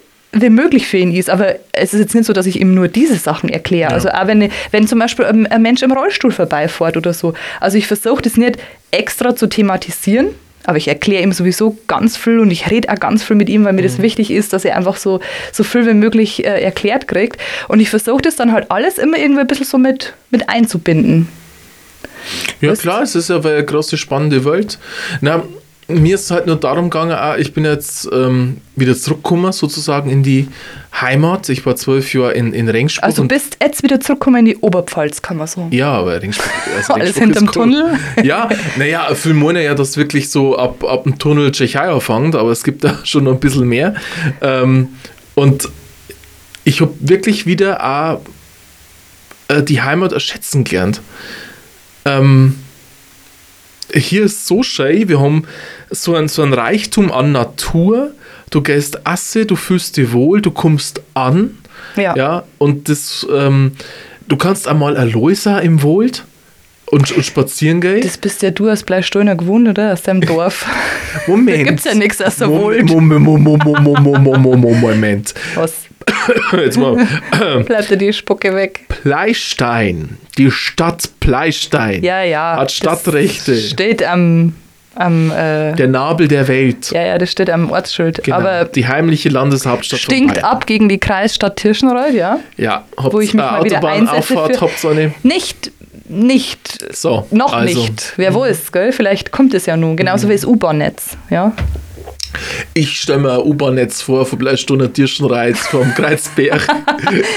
möglich 0.50 0.86
für 0.86 0.96
ihn 0.98 1.12
ist. 1.14 1.30
Aber 1.30 1.56
es 1.72 1.94
ist 1.94 2.00
jetzt 2.00 2.14
nicht 2.14 2.26
so, 2.26 2.32
dass 2.32 2.46
ich 2.46 2.60
ihm 2.60 2.74
nur 2.74 2.88
diese 2.88 3.16
Sachen 3.16 3.48
erkläre. 3.48 3.92
Also 3.92 4.08
auch 4.10 4.26
wenn, 4.26 4.50
wenn 4.70 4.86
zum 4.86 4.98
Beispiel 4.98 5.24
ein, 5.24 5.46
Mensch 5.62 5.82
im 5.82 5.92
Rollstuhl 5.92 6.32
vorbeifährt 6.32 6.96
oder 6.96 7.12
so. 7.12 7.34
Also 7.60 7.78
ich 7.78 7.86
versuche 7.86 8.22
das 8.22 8.36
nicht 8.36 8.56
extra 8.90 9.34
zu 9.36 9.46
thematisieren, 9.48 10.28
aber 10.64 10.78
ich 10.78 10.88
erkläre 10.88 11.22
ihm 11.22 11.32
sowieso 11.32 11.76
ganz 11.86 12.16
viel 12.16 12.40
und 12.40 12.50
ich 12.50 12.70
rede 12.70 12.88
auch 12.90 12.98
ganz 12.98 13.22
viel 13.22 13.36
mit 13.36 13.48
ihm, 13.48 13.64
weil 13.64 13.72
mir 13.72 13.82
das 13.82 14.00
wichtig 14.02 14.30
ist, 14.30 14.52
dass 14.52 14.64
er 14.64 14.76
einfach 14.76 14.96
so, 14.96 15.20
so 15.52 15.62
viel 15.64 15.86
wie 15.86 15.94
möglich 15.94 16.44
äh, 16.44 16.60
erklärt 16.62 17.06
kriegt. 17.08 17.40
Und 17.68 17.80
ich 17.80 17.88
versuche 17.90 18.22
das 18.22 18.36
dann 18.36 18.52
halt 18.52 18.70
alles 18.70 18.98
immer 18.98 19.16
irgendwie 19.18 19.40
ein 19.42 19.46
bisschen 19.46 19.66
so 19.66 19.78
mit, 19.78 20.14
mit 20.30 20.48
einzubinden. 20.48 21.28
Ja, 22.60 22.70
Was- 22.72 22.80
klar, 22.80 23.02
es 23.02 23.14
ist 23.14 23.30
ja 23.30 23.38
eine 23.38 23.64
große, 23.64 23.96
spannende 23.96 24.44
Welt. 24.44 24.78
Na, 25.20 25.42
mir 25.88 26.16
ist 26.16 26.24
es 26.24 26.30
halt 26.32 26.46
nur 26.46 26.56
darum 26.56 26.90
gegangen, 26.90 27.12
auch, 27.16 27.36
ich 27.36 27.52
bin 27.52 27.64
jetzt 27.64 28.08
ähm, 28.12 28.60
wieder 28.74 28.96
zurückgekommen, 28.96 29.52
sozusagen 29.52 30.10
in 30.10 30.22
die 30.24 30.48
Heimat. 31.00 31.48
Ich 31.48 31.64
war 31.64 31.76
zwölf 31.76 32.12
Jahre 32.12 32.32
in, 32.32 32.52
in 32.52 32.68
Regensburg. 32.68 33.04
Also 33.04 33.22
und- 33.22 33.28
bist 33.28 33.58
jetzt 33.62 33.82
wieder 33.84 34.00
zurückgekommen 34.00 34.40
in 34.40 34.44
die 34.46 34.56
Oberpfalz, 34.56 35.22
kann 35.22 35.36
man 35.36 35.46
sagen. 35.46 35.68
Ja, 35.70 35.92
aber 35.92 36.20
Regensburg, 36.20 36.50
also 36.76 36.92
Alles 36.94 37.16
Regensburg 37.16 37.54
hinterm 37.54 37.68
cool. 37.72 37.84
Tunnel? 37.86 37.98
Ja, 38.24 38.48
naja, 38.76 39.14
viele 39.14 39.34
meinen 39.34 39.62
ja, 39.62 39.74
dass 39.74 39.96
wirklich 39.96 40.28
so 40.30 40.56
ab, 40.58 40.82
ab 40.82 41.04
dem 41.04 41.18
Tunnel 41.18 41.52
Tschechei 41.52 41.88
anfängt, 41.88 42.34
aber 42.34 42.50
es 42.50 42.64
gibt 42.64 42.82
da 42.82 42.98
schon 43.04 43.24
noch 43.24 43.32
ein 43.32 43.40
bisschen 43.40 43.68
mehr. 43.68 43.94
Ähm, 44.40 44.88
und 45.36 45.68
ich 46.64 46.80
habe 46.80 46.94
wirklich 46.98 47.46
wieder 47.46 47.84
auch, 47.84 48.20
äh, 49.48 49.62
die 49.62 49.82
Heimat 49.82 50.12
erschätzen 50.12 50.64
gelernt. 50.64 51.00
Ähm, 52.04 52.56
hier 53.94 54.24
ist 54.24 54.46
so 54.46 54.62
schön, 54.64 55.08
wir 55.08 55.20
haben 55.20 55.44
so 55.90 56.14
ein, 56.14 56.28
so 56.28 56.42
ein 56.42 56.52
Reichtum 56.52 57.12
an 57.12 57.32
Natur. 57.32 58.10
Du 58.50 58.62
gehst 58.62 59.06
Asse, 59.06 59.44
du 59.46 59.56
fühlst 59.56 59.96
dich 59.96 60.12
wohl, 60.12 60.40
du 60.40 60.50
kommst 60.50 61.02
an. 61.14 61.58
Ja. 61.96 62.14
Ja, 62.16 62.42
und 62.58 62.88
das, 62.88 63.26
ähm, 63.32 63.72
du 64.28 64.36
kannst 64.36 64.68
einmal 64.68 64.96
ein 64.96 65.10
Loiser 65.10 65.62
im 65.62 65.82
Wold, 65.82 66.24
Und, 66.86 67.10
und 67.10 67.24
spazieren 67.24 67.80
gehen? 67.80 68.02
Das 68.02 68.16
bist 68.16 68.42
ja 68.42 68.50
du 68.50 68.68
als 68.68 68.84
Bleistolner 68.84 69.34
gewohnt, 69.34 69.66
oder? 69.68 69.92
Aus 69.92 70.02
deinem 70.02 70.20
Dorf. 70.20 70.66
Moment. 71.26 71.58
Da 71.58 71.62
gibt's 71.64 71.84
ja 71.84 71.94
nichts 71.94 72.22
aus 72.22 72.36
der 72.36 72.48
Welt. 72.48 72.84
Moment, 72.84 73.22
Moment, 73.24 73.64
Moment, 73.64 74.04
Moment, 74.04 74.42
Moment, 74.42 74.80
Moment. 74.80 75.34
Was? 75.56 75.72
Jetzt 76.52 76.78
mal. 76.78 77.04
Bleibt 77.64 77.90
dir 77.90 77.96
die 77.96 78.12
Spucke 78.12 78.54
weg. 78.54 78.84
Pleistein. 78.88 80.18
Die 80.38 80.50
Stadt 80.50 81.10
Pleistein. 81.18 82.04
Ja, 82.04 82.22
ja. 82.22 82.56
Hat 82.58 82.70
Stadtrechte. 82.70 83.56
Steht 83.56 84.04
am, 84.04 84.54
am 84.96 85.30
äh, 85.30 85.74
Der 85.74 85.88
Nabel 85.88 86.28
der 86.28 86.48
Welt. 86.48 86.90
ja, 86.90 87.02
ja, 87.04 87.18
das 87.18 87.30
steht 87.30 87.50
am 87.50 87.70
Ortsschild. 87.70 88.24
Genau. 88.24 88.36
Aber 88.36 88.64
die 88.64 88.86
heimliche 88.88 89.28
Landeshauptstadt 89.28 90.00
stinkt 90.00 90.42
ab 90.42 90.66
gegen 90.66 90.88
die 90.88 90.98
Kreisstadt 90.98 91.56
Tirschenreuth, 91.56 92.14
ja. 92.14 92.38
Ja, 92.56 92.84
habt 92.96 93.12
Wo 93.12 93.20
ich 93.20 93.34
mich 93.34 93.42
eine 93.42 93.52
mal 93.52 93.64
wieder 93.64 93.78
Autobahnauffahrt, 93.78 94.84
eine. 94.84 95.14
Nicht, 95.22 95.70
nicht, 96.08 96.94
So, 96.94 97.26
noch 97.30 97.52
also, 97.52 97.78
nicht. 97.78 98.12
Wer 98.16 98.34
weiß, 98.34 98.72
gell? 98.72 98.92
Vielleicht 98.92 99.32
kommt 99.32 99.54
es 99.54 99.66
ja 99.66 99.76
nun. 99.76 99.92
Mhm. 99.92 99.96
Genauso 99.96 100.28
wie 100.28 100.32
das 100.32 100.44
U-Bahn-Netz, 100.44 101.16
ja. 101.30 101.52
Ich 102.74 103.00
stelle 103.00 103.18
mir 103.20 103.32
ein 103.34 103.40
U-Bahn-Netz 103.40 104.02
vor, 104.02 104.26
von 104.26 104.38
Bleistunde 104.38 104.92
Tirschenreiz 104.92 105.66
vom 105.66 105.92
Kreuzberg. 105.94 106.66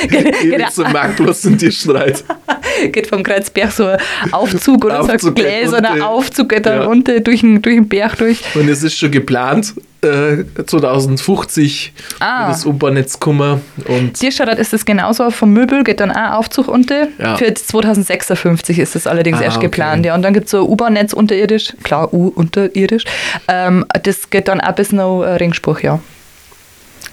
Genau. 0.10 0.30
Ewig 0.44 0.72
zum 0.72 0.92
Marktplatz 0.92 1.46
in 1.46 1.58
Tirschenreiz. 1.58 2.24
Geht 2.92 3.08
vom 3.08 3.22
Kreuzberg 3.24 3.72
so 3.72 3.86
ein 3.86 4.00
Aufzug 4.32 4.86
oder 4.86 5.04
so 5.04 5.10
ein 5.10 5.16
Aufzug 5.16 5.36
geht 5.36 5.46
gläserner 5.46 5.90
runter. 5.92 6.08
Aufzug 6.08 6.50
geht 6.50 6.66
da 6.66 6.76
Ja. 6.76 6.84
runter 6.86 7.20
durch 7.20 7.42
den, 7.42 7.62
durch 7.62 7.76
den 7.76 7.88
Berg 7.88 8.18
durch. 8.18 8.40
Und 8.56 8.68
es 8.70 8.82
ist 8.84 8.98
schon 8.98 9.12
geplant, 9.12 9.74
äh, 10.02 10.44
2050 10.66 11.94
Ah. 12.20 12.48
wird 12.48 12.56
das 12.56 12.66
U-Bahn-Netz 12.66 13.20
kommen. 13.20 13.62
Und 13.88 14.14
Tierstadt 14.14 14.58
ist 14.60 14.74
es 14.74 14.86
genauso 14.86 15.30
vom 15.32 15.52
Möbel, 15.54 15.84
geht 15.84 16.00
dann 16.00 16.12
auch 16.12 16.16
ein 16.16 16.32
Aufzug 16.34 16.68
unter. 16.68 17.08
Ja. 17.18 17.36
Für 17.38 17.54
2056 17.54 18.80
ist 18.80 18.96
das 18.96 19.08
allerdings 19.08 19.40
Ah, 19.40 19.44
erst 19.44 19.58
okay. 19.58 19.66
geplant. 19.68 20.06
Ja. 20.06 20.16
Und 20.16 20.22
dann 20.22 20.34
gibt 20.34 20.46
es 20.46 20.52
so 20.52 20.64
ein 20.64 20.70
U-Bahn-Netz 20.70 21.14
unterirdisch, 21.14 21.74
klar, 21.84 22.14
U 22.14 22.28
unterirdisch. 22.30 23.04
Ähm, 23.48 23.86
das 24.04 24.30
geht 24.30 24.48
dann 24.48 24.62
auch 24.62 24.74
bis 24.74 24.92
nach 24.92 25.22
äh, 25.22 25.36
Ringspruch, 25.36 25.80
ja. 25.82 26.00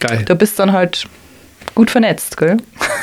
geil. 0.00 0.24
Da 0.26 0.34
bist 0.34 0.58
dann 0.58 0.72
halt 0.72 1.06
gut 1.76 1.92
vernetzt, 1.92 2.36
gell? 2.36 2.56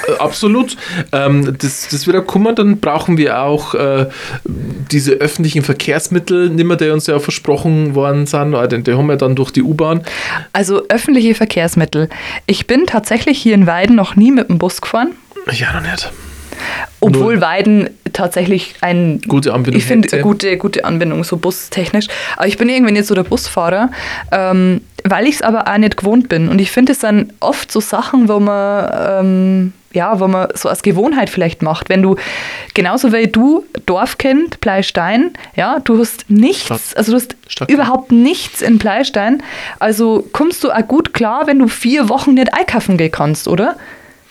Äh, 0.07 0.19
Absolut. 0.19 0.75
Ähm, 1.13 1.55
das, 1.57 1.87
das 1.89 2.05
wird 2.05 2.17
auch 2.17 2.27
kommen, 2.27 2.53
dann 2.55 2.79
brauchen 2.79 3.17
wir 3.17 3.39
auch 3.39 3.73
äh, 3.73 4.07
diese 4.43 5.13
öffentlichen 5.13 5.61
Verkehrsmittel, 5.61 6.49
nicht 6.49 6.65
mehr, 6.65 6.75
die 6.75 6.89
uns 6.89 7.07
ja 7.07 7.19
versprochen 7.19 7.95
worden 7.95 8.25
sind, 8.25 8.53
oder 8.53 8.67
die 8.67 8.93
haben 8.93 9.07
wir 9.07 9.15
dann 9.15 9.35
durch 9.35 9.51
die 9.51 9.63
U-Bahn. 9.63 10.01
Also 10.51 10.83
öffentliche 10.89 11.35
Verkehrsmittel. 11.35 12.09
Ich 12.47 12.67
bin 12.67 12.85
tatsächlich 12.85 13.41
hier 13.41 13.53
in 13.53 13.65
Weiden 13.65 13.95
noch 13.95 14.17
nie 14.17 14.31
mit 14.31 14.49
dem 14.49 14.57
Bus 14.57 14.81
gefahren. 14.81 15.13
Ja, 15.51 15.71
noch 15.73 15.89
nicht. 15.89 16.11
Obwohl 16.99 17.41
Weiden 17.41 17.89
tatsächlich 18.13 18.75
ein 18.81 19.21
Gute 19.27 19.53
Anbindung 19.53 19.79
Ich 19.79 19.85
finde 19.85 20.21
gute, 20.21 20.57
gute 20.57 20.85
Anbindung, 20.85 21.23
so 21.23 21.37
bustechnisch. 21.37 22.07
Aber 22.37 22.47
ich 22.47 22.57
bin 22.57 22.69
irgendwie 22.69 22.93
nicht 22.93 23.05
so 23.05 23.15
der 23.15 23.23
Busfahrer, 23.23 23.89
ähm, 24.31 24.81
weil 25.03 25.25
ich 25.27 25.35
es 25.35 25.41
aber 25.41 25.67
auch 25.67 25.77
nicht 25.77 25.97
gewohnt 25.97 26.29
bin. 26.29 26.47
Und 26.47 26.61
ich 26.61 26.71
finde, 26.71 26.93
es 26.93 27.01
sind 27.01 27.33
oft 27.39 27.71
so 27.71 27.79
Sachen, 27.79 28.29
wo 28.29 28.39
man, 28.39 29.25
ähm, 29.25 29.73
ja, 29.91 30.19
wo 30.19 30.27
man 30.27 30.47
so 30.53 30.69
als 30.69 30.81
Gewohnheit 30.81 31.29
vielleicht 31.29 31.61
macht. 31.61 31.89
Wenn 31.89 32.01
du, 32.01 32.15
genauso 32.73 33.11
wie 33.11 33.27
du, 33.27 33.65
Dorfkind, 33.85 34.61
Pleistein, 34.61 35.31
ja, 35.55 35.79
du 35.83 35.99
hast 35.99 36.29
nichts, 36.29 36.65
Stadt. 36.65 36.81
also 36.95 37.11
du 37.11 37.17
hast 37.17 37.35
Stadtkind. 37.47 37.79
überhaupt 37.79 38.11
nichts 38.11 38.61
in 38.61 38.79
Pleistein. 38.79 39.43
Also 39.79 40.27
kommst 40.31 40.63
du 40.63 40.71
auch 40.71 40.87
gut 40.87 41.13
klar, 41.13 41.47
wenn 41.47 41.59
du 41.59 41.67
vier 41.67 42.09
Wochen 42.09 42.35
nicht 42.35 42.53
einkaufen 42.53 42.97
gehen 42.97 43.11
kannst, 43.11 43.47
oder? 43.47 43.75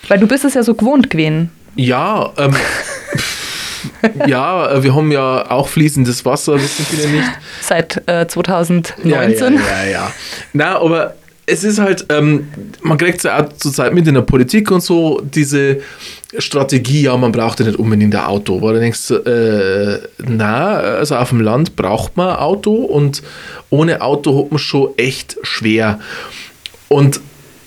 Weil 0.08 0.18
du 0.18 0.26
bist 0.26 0.44
es 0.44 0.54
ja 0.54 0.62
so 0.62 0.75
gewohnt 0.75 1.11
gewesen. 1.11 1.50
Ja, 1.76 2.33
ähm, 2.37 2.55
ja, 4.26 4.71
äh, 4.71 4.83
wir 4.83 4.95
haben 4.95 5.11
ja 5.12 5.50
auch 5.50 5.69
fließendes 5.69 6.25
Wasser, 6.25 6.55
wissen 6.55 6.85
viele 6.85 7.09
nicht. 7.09 7.29
Seit 7.61 8.02
äh, 8.09 8.26
2019. 8.26 9.09
Ja, 9.09 9.23
ja, 9.23 9.49
ja, 9.49 9.91
ja. 9.91 10.12
Na, 10.52 10.79
aber 10.79 11.14
es 11.47 11.64
ist 11.64 11.79
halt, 11.79 12.07
ähm, 12.09 12.49
man 12.83 12.99
kriegt 12.99 13.19
es 13.19 13.25
ja 13.25 13.43
auch 13.43 13.52
zurzeit 13.55 13.93
mit 13.93 14.07
in 14.07 14.14
der 14.14 14.23
Politik 14.23 14.71
und 14.71 14.83
so, 14.83 15.21
diese 15.23 15.81
Strategie, 16.38 17.02
ja, 17.02 17.17
man 17.17 17.33
braucht 17.33 17.61
ja 17.61 17.67
nicht 17.67 17.79
unbedingt 17.79 18.14
ein 18.14 18.25
Auto. 18.25 18.62
Weil 18.62 18.75
du 18.75 18.81
denkst, 18.81 19.11
äh, 19.11 19.99
na, 20.25 20.75
also 20.76 21.17
auf 21.17 21.31
dem 21.31 21.41
Land 21.41 21.76
braucht 21.76 22.17
man 22.17 22.31
ein 22.31 22.37
Auto 22.37 22.73
und 22.73 23.23
ohne 23.71 24.00
Auto 24.00 24.45
hat 24.45 24.52
man 24.52 24.59
schon 24.59 24.97
echt 24.97 25.37
schwer. 25.43 25.99
Und 26.88 27.21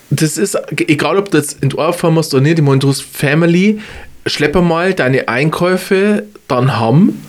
das 0.10 0.38
ist, 0.38 0.58
egal 0.88 1.18
ob 1.18 1.32
du 1.32 1.38
jetzt 1.38 1.62
in 1.62 1.70
die 1.70 1.76
Dorf 1.76 2.00
fahren 2.00 2.14
musst 2.14 2.34
oder 2.34 2.44
nicht, 2.44 2.60
ich 2.60 2.66
meine, 2.66 2.80
du 2.80 2.90
hast 2.90 3.02
Family, 3.02 3.80
schlepp 4.26 4.56
mal 4.56 4.94
deine 4.94 5.28
Einkäufe 5.28 6.24
dann 6.48 6.78
haben. 6.80 7.22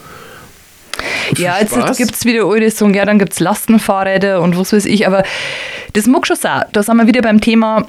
Ja, 1.37 1.59
jetzt 1.61 1.75
gibt 1.99 2.15
es 2.15 2.25
wieder 2.25 2.45
alle 2.45 2.71
so, 2.71 2.89
ja, 2.89 3.05
dann 3.05 3.19
gibt 3.19 3.33
es 3.33 3.41
Lastenfahrräder 3.41 4.41
und 4.41 4.57
was 4.57 4.73
weiß 4.73 4.87
ich, 4.87 5.07
aber 5.07 5.25
das 5.93 6.07
mag 6.07 6.27
schon 6.27 6.37
sein. 6.37 6.65
Da 6.73 6.83
sind 6.83 6.97
wir 6.97 7.07
wieder 7.07 7.23
beim 7.23 7.41
Thema, 7.41 7.89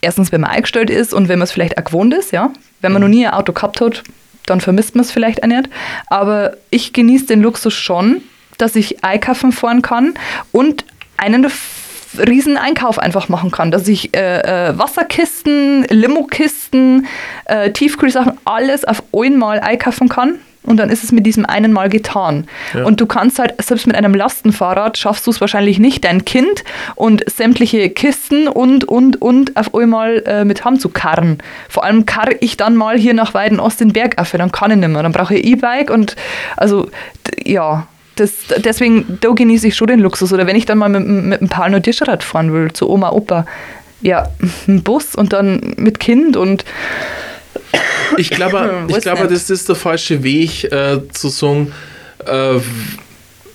erstens, 0.00 0.30
wenn 0.30 0.42
man 0.42 0.50
eingestellt 0.50 0.90
ist 0.90 1.14
und 1.14 1.28
wenn 1.28 1.38
man 1.38 1.44
es 1.44 1.52
vielleicht 1.52 1.78
auch 1.78 1.84
gewohnt 1.84 2.12
ist, 2.14 2.32
ja. 2.32 2.50
Wenn 2.80 2.92
man 2.92 3.00
noch 3.00 3.08
nie 3.08 3.26
ein 3.26 3.32
Auto 3.32 3.52
gehabt 3.52 3.80
hat, 3.80 4.02
dann 4.46 4.60
vermisst 4.60 4.94
man 4.94 5.04
es 5.04 5.10
vielleicht 5.10 5.42
auch 5.42 5.48
nicht. 5.48 5.70
Aber 6.08 6.56
ich 6.70 6.92
genieße 6.92 7.26
den 7.26 7.40
Luxus 7.40 7.72
schon, 7.72 8.20
dass 8.58 8.76
ich 8.76 9.02
einkaufen 9.02 9.52
fahren 9.52 9.80
kann 9.80 10.14
und 10.52 10.84
einen 11.16 11.44
f- 11.44 11.83
riesen 12.18 12.56
Einkauf 12.56 12.98
einfach 12.98 13.28
machen 13.28 13.50
kann, 13.50 13.70
dass 13.70 13.88
ich 13.88 14.16
äh, 14.16 14.68
äh, 14.68 14.78
Wasserkisten, 14.78 15.84
Limokisten, 15.84 17.06
äh, 17.46 17.70
Tiefkühlsachen, 17.70 18.38
alles 18.44 18.84
auf 18.84 19.02
einmal 19.12 19.60
einkaufen 19.60 20.08
kann 20.08 20.38
und 20.64 20.78
dann 20.78 20.90
ist 20.90 21.04
es 21.04 21.12
mit 21.12 21.26
diesem 21.26 21.44
einen 21.44 21.72
Mal 21.72 21.88
getan. 21.88 22.46
Ja. 22.72 22.84
Und 22.84 23.00
du 23.00 23.06
kannst 23.06 23.38
halt, 23.38 23.54
selbst 23.62 23.86
mit 23.86 23.96
einem 23.96 24.14
Lastenfahrrad 24.14 24.96
schaffst 24.98 25.26
du 25.26 25.30
es 25.30 25.40
wahrscheinlich 25.40 25.78
nicht, 25.78 26.04
dein 26.04 26.24
Kind 26.24 26.64
und 26.94 27.22
sämtliche 27.30 27.90
Kisten 27.90 28.48
und, 28.48 28.84
und, 28.84 29.20
und 29.20 29.56
auf 29.56 29.74
einmal 29.74 30.22
äh, 30.26 30.44
mit 30.44 30.64
Hand 30.64 30.80
zu 30.80 30.88
karren. 30.88 31.38
Vor 31.68 31.84
allem 31.84 32.06
karre 32.06 32.34
ich 32.40 32.56
dann 32.56 32.76
mal 32.76 32.98
hier 32.98 33.14
nach 33.14 33.34
Weidenost 33.34 33.80
den 33.80 33.92
Berg 33.92 34.18
auf, 34.18 34.32
dann 34.32 34.52
kann 34.52 34.70
ich 34.70 34.78
nicht 34.78 34.88
mehr. 34.88 35.02
Dann 35.02 35.12
brauche 35.12 35.34
ich 35.34 35.44
E-Bike 35.44 35.90
und 35.90 36.16
also, 36.56 36.88
ja, 37.44 37.86
das, 38.16 38.32
deswegen, 38.58 39.18
da 39.20 39.30
genieße 39.30 39.68
ich 39.68 39.76
schon 39.76 39.88
den 39.88 40.00
Luxus. 40.00 40.32
Oder 40.32 40.46
wenn 40.46 40.56
ich 40.56 40.66
dann 40.66 40.78
mal 40.78 40.88
mit, 40.88 41.06
mit 41.06 41.40
einem 41.40 41.48
Palno 41.48 41.78
Dirschrad 41.78 42.22
fahren 42.22 42.52
will, 42.52 42.72
zu 42.72 42.88
Oma, 42.88 43.10
Opa, 43.10 43.46
ja, 44.02 44.30
ein 44.68 44.82
Bus 44.82 45.14
und 45.14 45.32
dann 45.32 45.74
mit 45.76 46.00
Kind 46.00 46.36
und 46.36 46.64
Ich 48.16 48.30
glaube, 48.30 48.84
ich 48.88 49.00
glaube 49.00 49.26
das 49.26 49.50
ist 49.50 49.68
der 49.68 49.76
falsche 49.76 50.22
Weg 50.22 50.64
äh, 50.64 51.00
zu 51.12 51.28
sagen, 51.28 51.72
äh, 52.26 52.60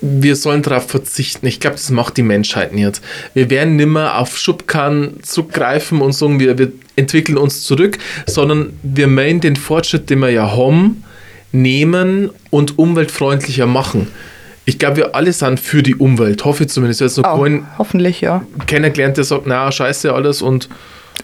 wir 0.02 0.36
sollen 0.36 0.62
darauf 0.62 0.88
verzichten. 0.88 1.46
Ich 1.46 1.60
glaube, 1.60 1.76
das 1.76 1.90
macht 1.90 2.16
die 2.18 2.24
Menschheit 2.24 2.74
nicht. 2.74 3.02
Wir 3.34 3.50
werden 3.50 3.76
nimmer 3.76 4.18
auf 4.18 4.38
Schubkarren 4.38 5.22
zurückgreifen 5.24 6.02
und 6.02 6.14
sagen, 6.14 6.40
wir, 6.40 6.58
wir 6.58 6.72
entwickeln 6.96 7.38
uns 7.38 7.64
zurück, 7.64 7.98
sondern 8.26 8.80
wir 8.82 9.08
meinen 9.08 9.42
den 9.42 9.58
Fortschritt, 9.58 10.10
den 10.10 10.20
wir 10.20 10.30
ja 10.30 10.56
haben, 10.56 11.04
nehmen 11.52 12.30
und 12.50 12.78
umweltfreundlicher 12.78 13.66
machen. 13.66 14.08
Ich 14.70 14.78
glaube, 14.78 14.98
wir 14.98 15.16
alle 15.16 15.34
sind 15.34 15.60
für 15.60 15.82
die 15.82 15.96
Umwelt. 15.96 16.46
Hoffe 16.46 16.64
ich 16.66 16.70
zumindest. 16.70 17.02
Jetzt 17.02 17.18
noch 17.18 17.24
auch, 17.24 17.42
keinen 17.42 17.66
hoffentlich, 17.80 18.22
ja. 18.22 18.44
kennengelernt, 18.68 19.18
der 19.18 19.24
sagt, 19.24 19.48
na, 19.48 19.72
scheiße 19.72 20.14
alles 20.14 20.44
und 20.44 20.70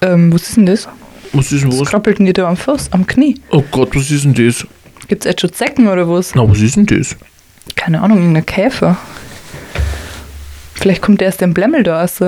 Ähm, 0.01 0.33
was 0.33 0.49
ist 0.49 0.57
denn 0.57 0.65
das? 0.65 0.87
was 1.31 1.51
ist 1.51 1.61
denn 1.63 1.71
Was 1.71 1.81
was? 1.81 1.89
krabbelt 1.89 2.17
denn 2.17 2.25
dir 2.25 2.33
da 2.33 2.49
am 2.49 2.57
Fuß, 2.57 2.91
am 2.91 3.05
Knie? 3.05 3.39
Oh 3.51 3.63
Gott, 3.69 3.95
was 3.95 4.09
ist 4.09 4.23
denn 4.25 4.33
das? 4.33 4.65
Gibt 5.07 5.25
es 5.25 5.29
jetzt 5.29 5.41
schon 5.41 5.53
Zecken 5.53 5.87
oder 5.87 6.09
was? 6.09 6.33
Na, 6.33 6.49
was 6.49 6.59
ist 6.59 6.75
denn 6.75 6.87
das? 6.87 7.15
Keine 7.75 8.01
Ahnung, 8.01 8.17
irgendein 8.17 8.47
Käfer. 8.47 8.97
Vielleicht 10.73 11.03
kommt 11.03 11.21
erst 11.21 11.39
der 11.41 11.45
Blemmel 11.47 11.83
da 11.83 12.01
raus. 12.01 12.21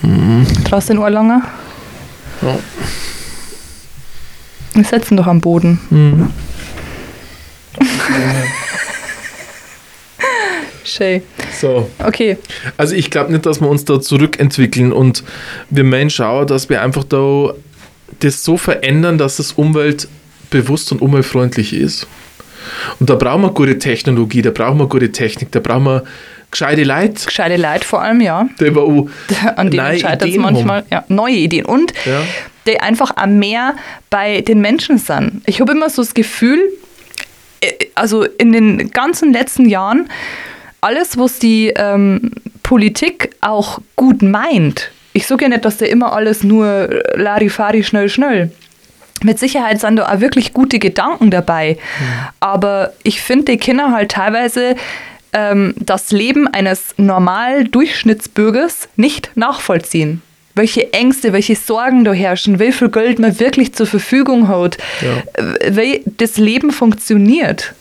Mhm. 0.00 0.46
Traust 0.64 0.88
du 0.88 0.94
den 0.94 1.02
Ohrlanger? 1.02 1.42
Ja. 2.40 2.58
Wir 4.72 4.84
setzen 4.84 5.18
doch 5.18 5.26
am 5.26 5.42
Boden. 5.42 5.78
Mhm. 5.90 6.30
Schön. 10.96 11.22
So. 11.52 11.90
Okay. 11.98 12.38
Also 12.76 12.94
ich 12.94 13.10
glaube 13.10 13.32
nicht, 13.32 13.46
dass 13.46 13.60
wir 13.60 13.68
uns 13.68 13.84
da 13.84 14.00
zurückentwickeln 14.00 14.92
und 14.92 15.22
wir 15.70 15.84
meinen 15.84 16.10
schauen, 16.10 16.46
dass 16.46 16.68
wir 16.68 16.82
einfach 16.82 17.04
da 17.04 17.52
das 18.20 18.44
so 18.44 18.56
verändern, 18.56 19.18
dass 19.18 19.38
es 19.38 19.52
umweltbewusst 19.52 20.92
und 20.92 21.02
umweltfreundlich 21.02 21.72
ist. 21.72 22.06
Und 22.98 23.10
da 23.10 23.14
brauchen 23.14 23.42
wir 23.42 23.50
gute 23.50 23.78
Technologie, 23.78 24.42
da 24.42 24.50
brauchen 24.50 24.78
wir 24.78 24.86
gute 24.86 25.12
Technik, 25.12 25.52
da 25.52 25.60
brauchen 25.60 25.84
wir 25.84 26.04
gescheite 26.50 26.84
Leute, 26.84 27.24
Gescheite 27.26 27.56
Leute 27.56 27.84
vor 27.84 28.02
allem, 28.02 28.20
ja. 28.20 28.48
die 28.58 28.74
wir 28.74 28.82
auch 28.82 29.08
An 29.56 29.70
denen 29.70 29.98
scheitert 29.98 30.28
es 30.28 30.36
manchmal. 30.36 30.84
Ja, 30.90 31.04
neue 31.08 31.34
Ideen. 31.34 31.66
Und 31.66 31.92
Ja. 32.04 32.22
die 32.66 32.80
einfach 32.80 33.16
auch 33.16 33.26
mehr 33.26 33.74
bei 34.10 34.40
den 34.40 34.60
Menschen 34.60 34.98
sind. 34.98 35.42
Ich 35.46 35.60
habe 35.60 35.72
immer 35.72 35.90
so 35.90 36.02
das 36.02 36.14
Gefühl, 36.14 36.58
äh, 37.60 37.72
also 37.94 38.24
in 38.24 38.52
den 38.52 38.90
ganzen 38.90 39.32
letzten 39.32 39.68
Jahren, 39.68 40.08
alles, 40.86 41.18
was 41.18 41.40
die 41.40 41.72
ähm, 41.74 42.30
Politik 42.62 43.30
auch 43.40 43.80
gut 43.96 44.22
meint, 44.22 44.92
ich 45.14 45.26
sage 45.26 45.46
ja 45.46 45.48
nicht, 45.48 45.64
dass 45.64 45.78
der 45.78 45.90
immer 45.90 46.12
alles 46.12 46.44
nur 46.44 46.88
Larifari 47.14 47.82
schnell, 47.82 48.08
schnell. 48.08 48.52
mit 49.24 49.38
Sicherheit 49.38 49.80
sind 49.80 49.96
da 49.96 50.12
auch 50.12 50.20
wirklich 50.20 50.52
gute 50.52 50.78
Gedanken 50.78 51.30
dabei. 51.30 51.78
Aber 52.38 52.92
ich 53.02 53.20
finde, 53.20 53.52
die 53.52 53.56
Kinder 53.56 53.90
halt 53.90 54.12
teilweise 54.12 54.76
ähm, 55.32 55.74
das 55.78 56.12
Leben 56.12 56.46
eines 56.46 56.94
normal 56.98 57.64
Durchschnittsbürgers 57.64 58.88
nicht 58.94 59.30
nachvollziehen. 59.34 60.22
Welche 60.54 60.92
Ängste, 60.92 61.32
welche 61.32 61.56
Sorgen 61.56 62.04
da 62.04 62.12
herrschen, 62.12 62.60
wie 62.60 62.72
viel 62.72 62.90
Geld 62.90 63.18
man 63.18 63.40
wirklich 63.40 63.74
zur 63.74 63.86
Verfügung 63.86 64.46
hat, 64.46 64.78
äh, 65.34 65.70
wie 65.70 66.02
das 66.04 66.36
Leben 66.36 66.70
funktioniert. 66.70 67.74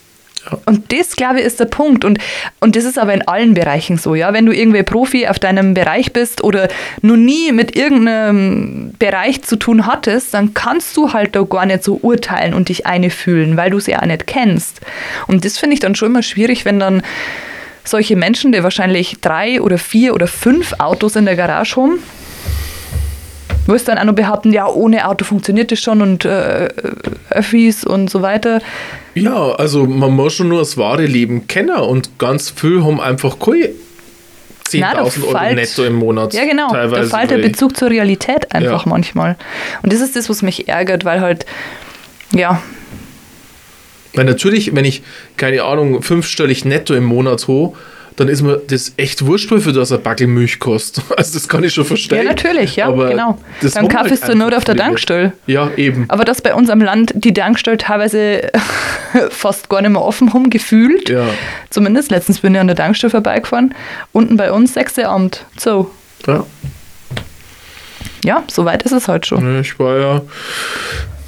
Und 0.65 0.91
das, 0.91 1.15
glaube 1.15 1.39
ich, 1.39 1.45
ist 1.45 1.59
der 1.59 1.65
Punkt. 1.65 2.05
Und, 2.05 2.19
und 2.59 2.75
das 2.75 2.83
ist 2.85 2.97
aber 2.97 3.13
in 3.13 3.27
allen 3.27 3.53
Bereichen 3.53 3.97
so, 3.97 4.15
ja. 4.15 4.33
Wenn 4.33 4.45
du 4.45 4.51
irgendwie 4.51 4.83
Profi 4.83 5.27
auf 5.27 5.39
deinem 5.39 5.73
Bereich 5.73 6.13
bist 6.13 6.43
oder 6.43 6.67
noch 7.01 7.15
nie 7.15 7.51
mit 7.51 7.75
irgendeinem 7.75 8.93
Bereich 8.99 9.41
zu 9.43 9.55
tun 9.55 9.85
hattest, 9.85 10.33
dann 10.33 10.53
kannst 10.53 10.95
du 10.97 11.13
halt 11.13 11.35
da 11.35 11.43
gar 11.43 11.65
nicht 11.65 11.83
so 11.83 11.99
urteilen 12.01 12.53
und 12.53 12.69
dich 12.69 12.85
eine 12.85 13.09
fühlen, 13.09 13.57
weil 13.57 13.69
du 13.69 13.77
es 13.77 13.87
ja 13.87 14.01
auch 14.01 14.05
nicht 14.05 14.27
kennst. 14.27 14.81
Und 15.27 15.45
das 15.45 15.57
finde 15.57 15.75
ich 15.75 15.79
dann 15.79 15.95
schon 15.95 16.09
immer 16.09 16.23
schwierig, 16.23 16.65
wenn 16.65 16.79
dann 16.79 17.01
solche 17.83 18.15
Menschen, 18.15 18.51
die 18.51 18.63
wahrscheinlich 18.63 19.17
drei 19.21 19.61
oder 19.61 19.77
vier 19.77 20.13
oder 20.13 20.27
fünf 20.27 20.73
Autos 20.79 21.15
in 21.15 21.25
der 21.25 21.35
Garage 21.35 21.75
haben, 21.75 21.99
wirst 23.67 23.87
dann 23.87 23.97
auch 23.97 24.03
noch 24.03 24.13
behaupten, 24.15 24.51
ja, 24.51 24.67
ohne 24.67 25.07
Auto 25.07 25.25
funktioniert 25.25 25.71
das 25.71 25.79
schon 25.79 26.01
und 26.01 26.25
äh, 26.25 26.69
Öffis 27.29 27.83
und 27.83 28.09
so 28.09 28.21
weiter. 28.21 28.61
Ja, 29.15 29.51
also 29.51 29.85
man 29.85 30.11
muss 30.11 30.33
schon 30.35 30.49
nur 30.49 30.59
das 30.59 30.77
wahre 30.77 31.05
Leben 31.05 31.47
kennen 31.47 31.75
und 31.75 32.19
ganz 32.19 32.49
viel 32.49 32.83
haben 32.83 32.99
einfach 32.99 33.39
keine 33.39 33.69
Nein, 34.73 34.95
da 34.95 35.03
10.000 35.03 35.23
Euro 35.27 35.53
netto 35.53 35.83
im 35.83 35.93
Monat. 35.93 36.33
Ja, 36.33 36.43
genau. 36.45 36.71
Da 36.73 37.03
fällt 37.03 37.31
der 37.31 37.37
Bezug 37.37 37.77
zur 37.77 37.89
Realität 37.89 38.51
einfach 38.53 38.85
Ja. 38.85 38.89
manchmal. 38.89 39.37
Und 39.83 39.93
das 39.93 40.01
ist 40.01 40.15
das, 40.15 40.29
was 40.29 40.41
mich 40.41 40.67
ärgert, 40.67 41.05
weil 41.05 41.21
halt, 41.21 41.45
ja, 42.33 42.61
Weil 44.15 44.25
natürlich, 44.25 44.73
wenn 44.75 44.85
ich, 44.85 45.03
keine 45.37 45.63
Ahnung, 45.63 46.01
fünfstellig 46.01 46.63
netto 46.65 46.93
im 46.95 47.03
Monat 47.03 47.47
hoch, 47.47 47.75
dann 48.15 48.29
ist 48.29 48.41
mir 48.41 48.61
das 48.67 48.93
echt 48.97 49.25
wurscht, 49.25 49.49
viel 49.49 49.73
das 49.73 49.91
ein 49.91 50.01
Backel 50.01 50.27
Milch 50.27 50.59
kostet. 50.59 51.03
Also 51.17 51.33
das 51.33 51.47
kann 51.47 51.63
ich 51.63 51.73
schon 51.73 51.85
verstehen. 51.85 52.19
ja, 52.19 52.23
natürlich, 52.23 52.75
ja, 52.75 52.87
Aber 52.87 53.09
genau. 53.09 53.37
Dann 53.61 53.87
kaufst 53.87 54.11
du 54.11 54.15
einfach 54.15 54.35
nur 54.35 54.55
auf 54.55 54.63
der 54.63 54.75
viele. 54.75 54.85
Tankstelle. 54.85 55.33
Ja, 55.47 55.71
eben. 55.77 56.05
Aber 56.09 56.25
dass 56.25 56.41
bei 56.41 56.53
uns 56.53 56.69
am 56.69 56.81
Land 56.81 57.13
die 57.15 57.33
Tankstelle 57.33 57.77
teilweise 57.77 58.49
fast 59.29 59.69
gar 59.69 59.81
nicht 59.81 59.91
mehr 59.91 60.01
offen 60.01 60.33
haben, 60.33 60.49
gefühlt. 60.49 61.09
Ja. 61.09 61.25
Zumindest, 61.69 62.11
letztens 62.11 62.39
bin 62.39 62.53
ich 62.53 62.59
an 62.59 62.67
der 62.67 62.75
Tankstelle 62.75 63.11
vorbeigefahren. 63.11 63.73
Unten 64.11 64.37
bei 64.37 64.51
uns, 64.51 64.73
sechste 64.73 65.07
Amt. 65.07 65.45
So, 65.57 65.91
ja. 66.27 66.45
ja, 68.23 68.43
so 68.47 68.65
weit 68.65 68.83
ist 68.83 68.91
es 68.91 69.07
halt 69.07 69.25
schon. 69.25 69.61
Ich 69.61 69.79
war 69.79 69.97
ja 69.97 70.21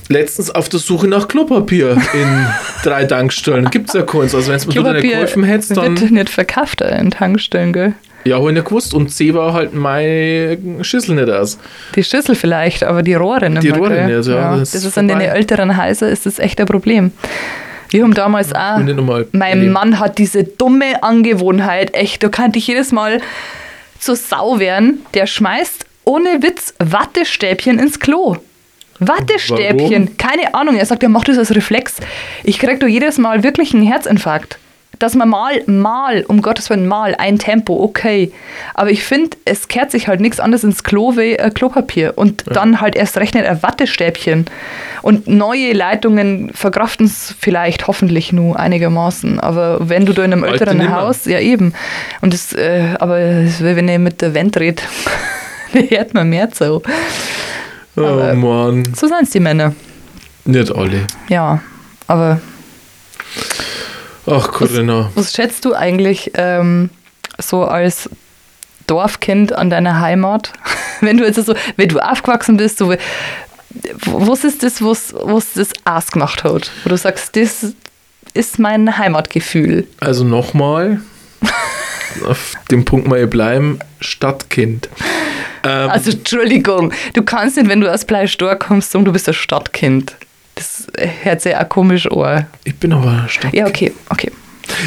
letztens 0.10 0.50
auf 0.50 0.70
der 0.70 0.80
Suche 0.80 1.08
nach 1.08 1.28
Klopapier 1.28 1.92
in 2.14 2.46
drei 2.84 3.06
Tankstellen. 3.06 3.70
Gibt 3.70 3.90
es 3.90 3.94
ja 3.94 4.04
keins. 4.04 4.34
Also 4.34 4.50
wenn 4.50 4.56
es 4.56 4.68
mir 4.68 4.74
du 4.74 4.84
nicht 4.94 5.04
geholfen 5.04 5.44
hättest, 5.44 5.76
dann... 5.76 6.00
wird 6.00 6.12
nicht 6.12 6.30
verkauft 6.30 6.82
in 6.82 7.12
Tankstellen, 7.12 7.74
gell? 7.74 7.94
Ja, 8.24 8.40
hab 8.40 8.48
ich 8.48 8.54
nicht 8.54 8.66
gewusst. 8.66 8.94
Und 8.94 9.10
C 9.10 9.34
war 9.34 9.54
halt 9.54 9.74
meine 9.74 10.58
Schüssel 10.82 11.16
nicht 11.16 11.30
aus. 11.30 11.58
Die 11.96 12.04
Schüssel 12.04 12.36
vielleicht, 12.36 12.84
aber 12.84 13.02
die 13.02 13.14
Rohre 13.14 13.50
nicht 13.50 13.64
Die 13.64 13.72
mehr, 13.72 13.78
Rohre 13.80 13.94
gell? 13.94 14.18
nicht, 14.18 14.28
ja, 14.28 14.58
Das, 14.58 14.72
das 14.72 14.84
ist 14.84 14.98
an 14.98 15.08
den 15.08 15.22
älteren 15.22 15.82
Häusern 15.82 16.10
ist 16.10 16.26
das 16.26 16.40
echt 16.40 16.60
ein 16.60 16.66
Problem. 16.66 17.12
Wir 17.90 18.04
haben 18.04 18.14
damals 18.14 18.54
auch, 18.54 18.80
mein 18.80 19.26
erleben. 19.32 19.72
Mann 19.72 20.00
hat 20.00 20.18
diese 20.18 20.44
dumme 20.44 21.02
Angewohnheit, 21.04 21.94
echt, 21.94 22.22
da 22.22 22.28
kann 22.28 22.52
ich 22.54 22.68
jedes 22.68 22.92
Mal 22.92 23.22
zur 24.00 24.18
Sau 24.18 24.60
werden, 24.60 25.06
der 25.14 25.26
schmeißt 25.26 25.86
ohne 26.04 26.42
Witz 26.42 26.74
Wattestäbchen 26.80 27.80
ins 27.80 28.00
Klo. 28.00 28.38
Wattestäbchen, 29.00 30.06
Warum? 30.06 30.18
keine 30.18 30.54
Ahnung. 30.54 30.76
Er 30.78 30.86
sagt, 30.86 31.04
er 31.04 31.10
macht 31.10 31.28
das 31.28 31.38
als 31.38 31.56
Reflex. 31.56 31.98
Ich 32.44 32.60
krieg 32.60 32.80
da 32.80 32.88
jedes 32.88 33.18
Mal 33.18 33.44
wirklich 33.44 33.74
einen 33.74 33.84
Herzinfarkt. 33.84 34.60
Dass 35.00 35.14
man 35.14 35.30
mal, 35.30 35.62
mal, 35.68 36.24
um 36.28 36.42
Gottes 36.42 36.72
Willen, 36.72 36.88
mal 36.88 37.14
ein 37.14 37.38
Tempo, 37.38 37.84
okay. 37.84 38.32
Aber 38.74 38.90
ich 38.90 39.04
finde, 39.04 39.38
es 39.46 39.68
kehrt 39.68 39.92
sich 39.92 40.08
halt 40.08 40.22
nichts 40.22 40.40
anderes 40.40 40.64
ins 40.64 40.84
Klo 40.84 41.16
wie 41.16 41.34
äh, 41.34 41.52
Klopapier. 41.52 42.14
Und 42.16 42.46
dann 42.48 42.82
halt 42.82 42.96
erst 42.96 43.18
recht 43.18 43.36
nicht 43.36 43.46
ein 43.46 43.62
Wattestäbchen. 43.62 44.46
Und 45.04 45.28
neue 45.28 45.74
Leitungen 45.74 46.52
verkraften 46.52 47.06
es 47.06 47.36
vielleicht 47.40 47.86
hoffentlich 47.86 48.34
nur 48.34 48.60
einigermaßen. 48.60 49.40
Aber 49.40 49.88
wenn 49.88 50.08
du 50.08 50.14
da 50.14 50.24
in 50.24 50.34
einem 50.34 50.44
Alte 50.44 50.62
älteren 50.62 50.78
nimmer. 50.80 51.02
Haus, 51.02 51.26
ja 51.26 51.40
eben. 51.40 51.74
Und 52.22 52.34
das, 52.34 52.54
äh, 52.54 52.96
aber 52.98 53.20
das, 53.20 53.62
wenn 53.64 53.88
ich 53.88 54.00
mit 54.00 54.24
der 54.24 54.34
Wand 54.34 54.58
rede, 54.58 54.82
hört 55.90 56.16
man 56.16 56.28
mehr 56.30 56.50
so. 56.52 56.82
Oh 57.98 58.04
Aber- 58.06 58.34
Mann. 58.36 58.84
So 58.96 59.08
sind 59.08 59.24
es 59.24 59.32
die 59.32 59.40
Männer. 59.40 59.74
Nicht 60.46 60.72
alle. 60.74 61.06
Ja, 61.30 61.62
aber 62.08 62.40
Ach, 64.26 64.52
Corinna. 64.52 65.10
was 65.16 65.34
schätzt 65.34 65.66
du 65.66 65.74
eigentlich 65.74 66.32
ähm, 66.36 66.90
so 67.40 67.64
als 67.66 68.10
Dorfkind 68.88 69.54
an 69.54 69.70
deiner 69.70 70.00
Heimat? 70.00 70.54
Wenn 71.02 71.18
du 71.18 71.26
jetzt 71.26 71.44
so, 71.46 71.54
wenn 71.76 71.90
du 71.90 72.00
aufgewachsen 72.00 72.58
bist, 72.58 72.80
so, 72.80 72.92
was 74.06 74.44
ist 74.44 74.64
das, 74.64 74.82
was, 74.82 75.14
was 75.14 75.54
das 75.54 75.70
ausgemacht 75.86 76.44
hat? 76.44 76.72
Wo 76.84 76.90
du 76.90 76.98
sagst, 76.98 77.36
das 77.36 77.74
ist 78.34 78.58
mein 78.58 78.98
Heimatgefühl. 78.98 79.86
Also 80.00 80.24
nochmal, 80.24 81.02
auf 82.26 82.54
dem 82.72 82.86
Punkt 82.86 83.08
mal 83.08 83.26
bleiben, 83.28 83.80
Stadtkind. 84.00 84.90
Ähm, 85.64 85.90
Also 85.90 86.12
Entschuldigung, 86.12 86.94
du 87.14 87.24
kannst 87.24 87.58
nicht, 87.58 87.70
wenn 87.70 87.82
du 87.82 87.92
aus 87.92 88.06
Bleistor 88.06 88.56
kommst, 88.56 88.92
sagen, 88.92 89.06
du 89.06 89.12
bist 89.12 89.28
ein 89.28 89.34
Stadtkind. 89.34 90.16
Das 90.56 90.88
hört 91.24 91.42
sich 91.42 91.56
auch 91.56 91.70
komisch 91.70 92.08
an. 92.12 92.48
ich 92.64 92.76
bin 92.76 92.94
aber 92.94 93.12
ein 93.24 93.30
Stadtkind. 93.30 93.54
Ja, 93.56 93.68
okay, 93.68 93.92
okay. 94.10 94.32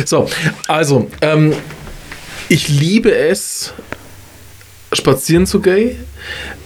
So, 0.05 0.29
also, 0.69 1.11
ähm, 1.23 1.55
ich 2.49 2.69
liebe 2.69 3.15
es, 3.15 3.73
spazieren 4.93 5.47
zu 5.47 5.61
gehen. 5.61 5.97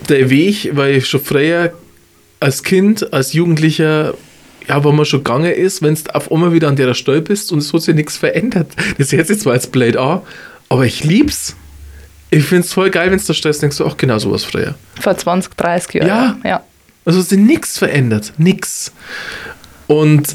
Der 0.08 0.30
Weg, 0.30 0.70
weil 0.74 0.96
ich 0.96 1.06
schon 1.08 1.20
früher 1.20 1.72
als 2.40 2.62
Kind, 2.62 3.12
als 3.12 3.32
Jugendlicher, 3.32 4.14
ja, 4.68 4.84
wenn 4.84 4.96
man 4.96 5.04
schon 5.04 5.22
gegangen 5.22 5.52
ist, 5.52 5.82
wenn 5.82 5.94
du 5.94 6.14
auf 6.14 6.30
einmal 6.32 6.52
wieder 6.52 6.68
an 6.68 6.76
der 6.76 6.94
Stelle 6.94 7.20
bist 7.20 7.52
und 7.52 7.58
es 7.58 7.72
hat 7.72 7.82
sich 7.82 7.94
nichts 7.94 8.16
verändert. 8.16 8.72
Das 8.98 9.12
hört 9.12 9.26
sich 9.26 9.40
zwar 9.40 9.54
als 9.54 9.66
blöd 9.66 9.96
an, 9.96 10.22
aber 10.68 10.86
ich 10.86 11.04
lieb's. 11.04 11.56
Ich 12.30 12.44
find's 12.44 12.72
voll 12.72 12.90
geil, 12.90 13.10
wenn 13.10 13.18
du 13.18 13.24
da 13.24 13.34
stehst, 13.34 13.62
denkst 13.62 13.76
du, 13.78 13.86
ach, 13.86 13.96
genau 13.96 14.18
sowas 14.18 14.42
früher. 14.44 14.74
Vor 15.00 15.16
20, 15.16 15.54
30 15.56 15.94
Jahren. 15.94 16.08
Ja. 16.42 16.48
ja. 16.48 16.64
Also 17.04 17.20
es 17.20 17.30
ist 17.30 17.38
nichts 17.38 17.78
verändert, 17.78 18.32
nix. 18.38 18.92
Und 19.86 20.34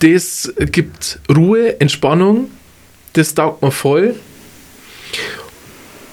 das 0.00 0.52
gibt 0.58 1.20
Ruhe, 1.34 1.80
Entspannung, 1.80 2.50
das 3.12 3.34
taugt 3.34 3.62
mir 3.62 3.70
voll. 3.70 4.16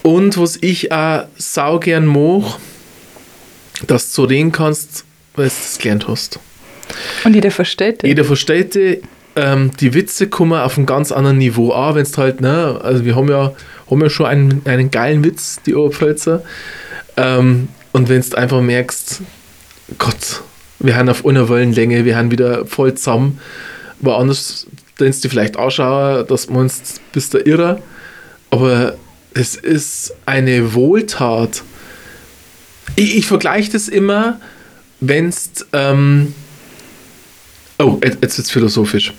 Und 0.04 0.38
was 0.38 0.58
ich 0.62 0.92
auch 0.92 1.26
sau 1.38 1.80
gern 1.80 2.06
mag, 2.06 2.60
dass 3.88 4.14
du 4.14 4.24
reden 4.24 4.52
kannst, 4.52 5.06
weil 5.36 5.48
du 5.48 5.54
das 5.56 5.78
gelernt 5.80 6.08
hast. 6.08 6.40
Und 7.24 7.34
jeder 7.34 7.52
versteht 7.52 8.04
das. 8.04 8.08
Jeder 8.08 8.26
versteht 8.26 8.76
die, 8.76 9.02
ähm, 9.36 9.72
die 9.80 9.94
Witze 9.94 10.28
kommen 10.28 10.60
auf 10.60 10.78
einem 10.78 10.86
ganz 10.86 11.12
anderen 11.12 11.38
Niveau 11.38 11.72
an, 11.72 11.96
wenn 11.96 12.04
es 12.04 12.18
halt, 12.18 12.42
ne, 12.42 12.80
also 12.84 13.06
wir 13.06 13.16
haben 13.16 13.30
ja, 13.30 13.54
haben 13.90 14.02
ja 14.02 14.10
schon 14.10 14.26
einen, 14.26 14.62
einen 14.66 14.92
geilen 14.92 15.24
Witz, 15.24 15.60
die 15.66 15.76
Oberpfälzer. 15.76 16.44
Ähm, 17.18 17.70
und 17.92 18.10
wenn 18.10 18.22
du 18.22 18.38
einfach 18.38 18.62
merkst, 18.62 19.22
Gott, 19.98 20.42
wir 20.80 20.96
haben 20.96 21.10
auf 21.10 21.26
einer 21.26 21.50
Wellenlänge, 21.50 22.06
wir 22.06 22.18
haben 22.18 22.32
wieder 22.32 22.66
voll 22.66 22.94
zusammen, 22.96 23.40
woanders 24.00 24.68
denkst 25.00 25.22
du 25.22 25.30
vielleicht 25.30 25.58
anschauen, 25.58 26.28
dass 26.28 26.50
man 26.50 26.62
uns 26.62 27.02
bist 27.12 27.34
der 27.34 27.46
Irrer, 27.46 27.80
aber 28.50 28.96
es 29.34 29.56
ist 29.56 30.14
eine 30.26 30.74
Wohltat. 30.74 31.64
Ich, 32.96 33.18
ich 33.18 33.26
vergleiche 33.26 33.72
das 33.72 33.88
immer, 33.88 34.40
wenn 35.00 35.30
es 35.30 35.66
ähm, 35.74 36.34
Oh, 37.84 38.00
jetzt 38.04 38.20
jetzt 38.22 38.38
wird's 38.38 38.52
philosophisch. 38.52 39.14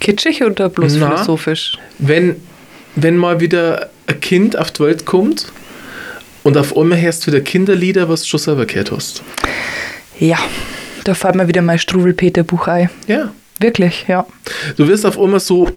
Kitschig 0.00 0.42
oder 0.42 0.68
bloß 0.68 0.96
Na. 0.96 1.10
philosophisch? 1.10 1.78
Wenn, 1.98 2.36
wenn 2.96 3.16
mal 3.16 3.40
wieder 3.40 3.90
ein 4.06 4.20
Kind 4.20 4.56
auf 4.58 4.70
die 4.70 4.82
Welt 4.84 5.04
kommt 5.04 5.52
und 6.42 6.56
auf 6.56 6.76
einmal 6.76 7.00
hörst 7.00 7.26
du 7.26 7.32
wieder 7.32 7.42
Kinderlieder, 7.42 8.08
was 8.08 8.22
du 8.22 8.28
schon 8.28 8.40
selber 8.40 8.66
gehört 8.66 8.90
hast. 8.90 9.22
Ja, 10.18 10.38
da 11.04 11.14
fällt 11.14 11.34
mir 11.34 11.48
wieder 11.48 11.62
mein 11.62 11.78
Struwelpeter-Buch 11.78 12.68
ein. 12.68 12.90
Ja. 13.06 13.32
Wirklich, 13.60 14.06
ja. 14.08 14.26
Du 14.76 14.88
wirst 14.88 15.06
auf 15.06 15.18
einmal 15.18 15.40
so, 15.40 15.70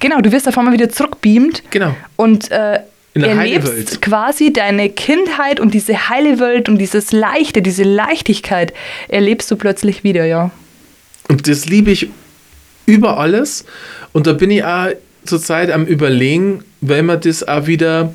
Genau, 0.00 0.20
du 0.20 0.30
wirst 0.30 0.46
auf 0.46 0.56
einmal 0.58 0.74
wieder 0.74 0.88
zurückbeamt 0.88 1.62
genau, 1.70 1.94
und 2.16 2.50
äh, 2.50 2.80
In 3.14 3.22
der 3.22 3.30
erlebst 3.32 4.00
quasi 4.00 4.52
deine 4.52 4.90
Kindheit 4.90 5.58
und 5.58 5.74
diese 5.74 6.08
heile 6.08 6.38
Welt 6.38 6.68
und 6.68 6.78
dieses 6.78 7.12
Leichte, 7.12 7.62
diese 7.62 7.82
Leichtigkeit 7.82 8.72
erlebst 9.08 9.50
du 9.50 9.56
plötzlich 9.56 10.04
wieder, 10.04 10.24
ja. 10.24 10.50
Und 11.28 11.46
das 11.46 11.66
liebe 11.66 11.90
ich 11.90 12.08
über 12.86 13.18
alles. 13.18 13.64
Und 14.12 14.26
da 14.26 14.32
bin 14.32 14.50
ich 14.50 14.64
auch 14.64 14.88
zurzeit 15.24 15.70
am 15.70 15.84
Überlegen, 15.84 16.64
wenn 16.80 17.06
man 17.06 17.20
das 17.20 17.46
auch 17.46 17.66
wieder 17.66 18.12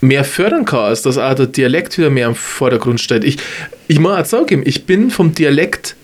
mehr 0.00 0.24
fördern 0.24 0.64
kann, 0.64 0.80
als 0.80 1.02
dass 1.02 1.18
auch 1.18 1.34
der 1.34 1.46
Dialekt 1.46 1.98
wieder 1.98 2.10
mehr 2.10 2.26
im 2.28 2.34
Vordergrund 2.34 3.00
steht. 3.00 3.22
Ich, 3.22 3.36
ich 3.86 4.00
muss 4.00 4.12
auch 4.12 4.24
sagen, 4.24 4.62
ich 4.64 4.86
bin 4.86 5.10
vom 5.10 5.34
Dialekt 5.34 5.94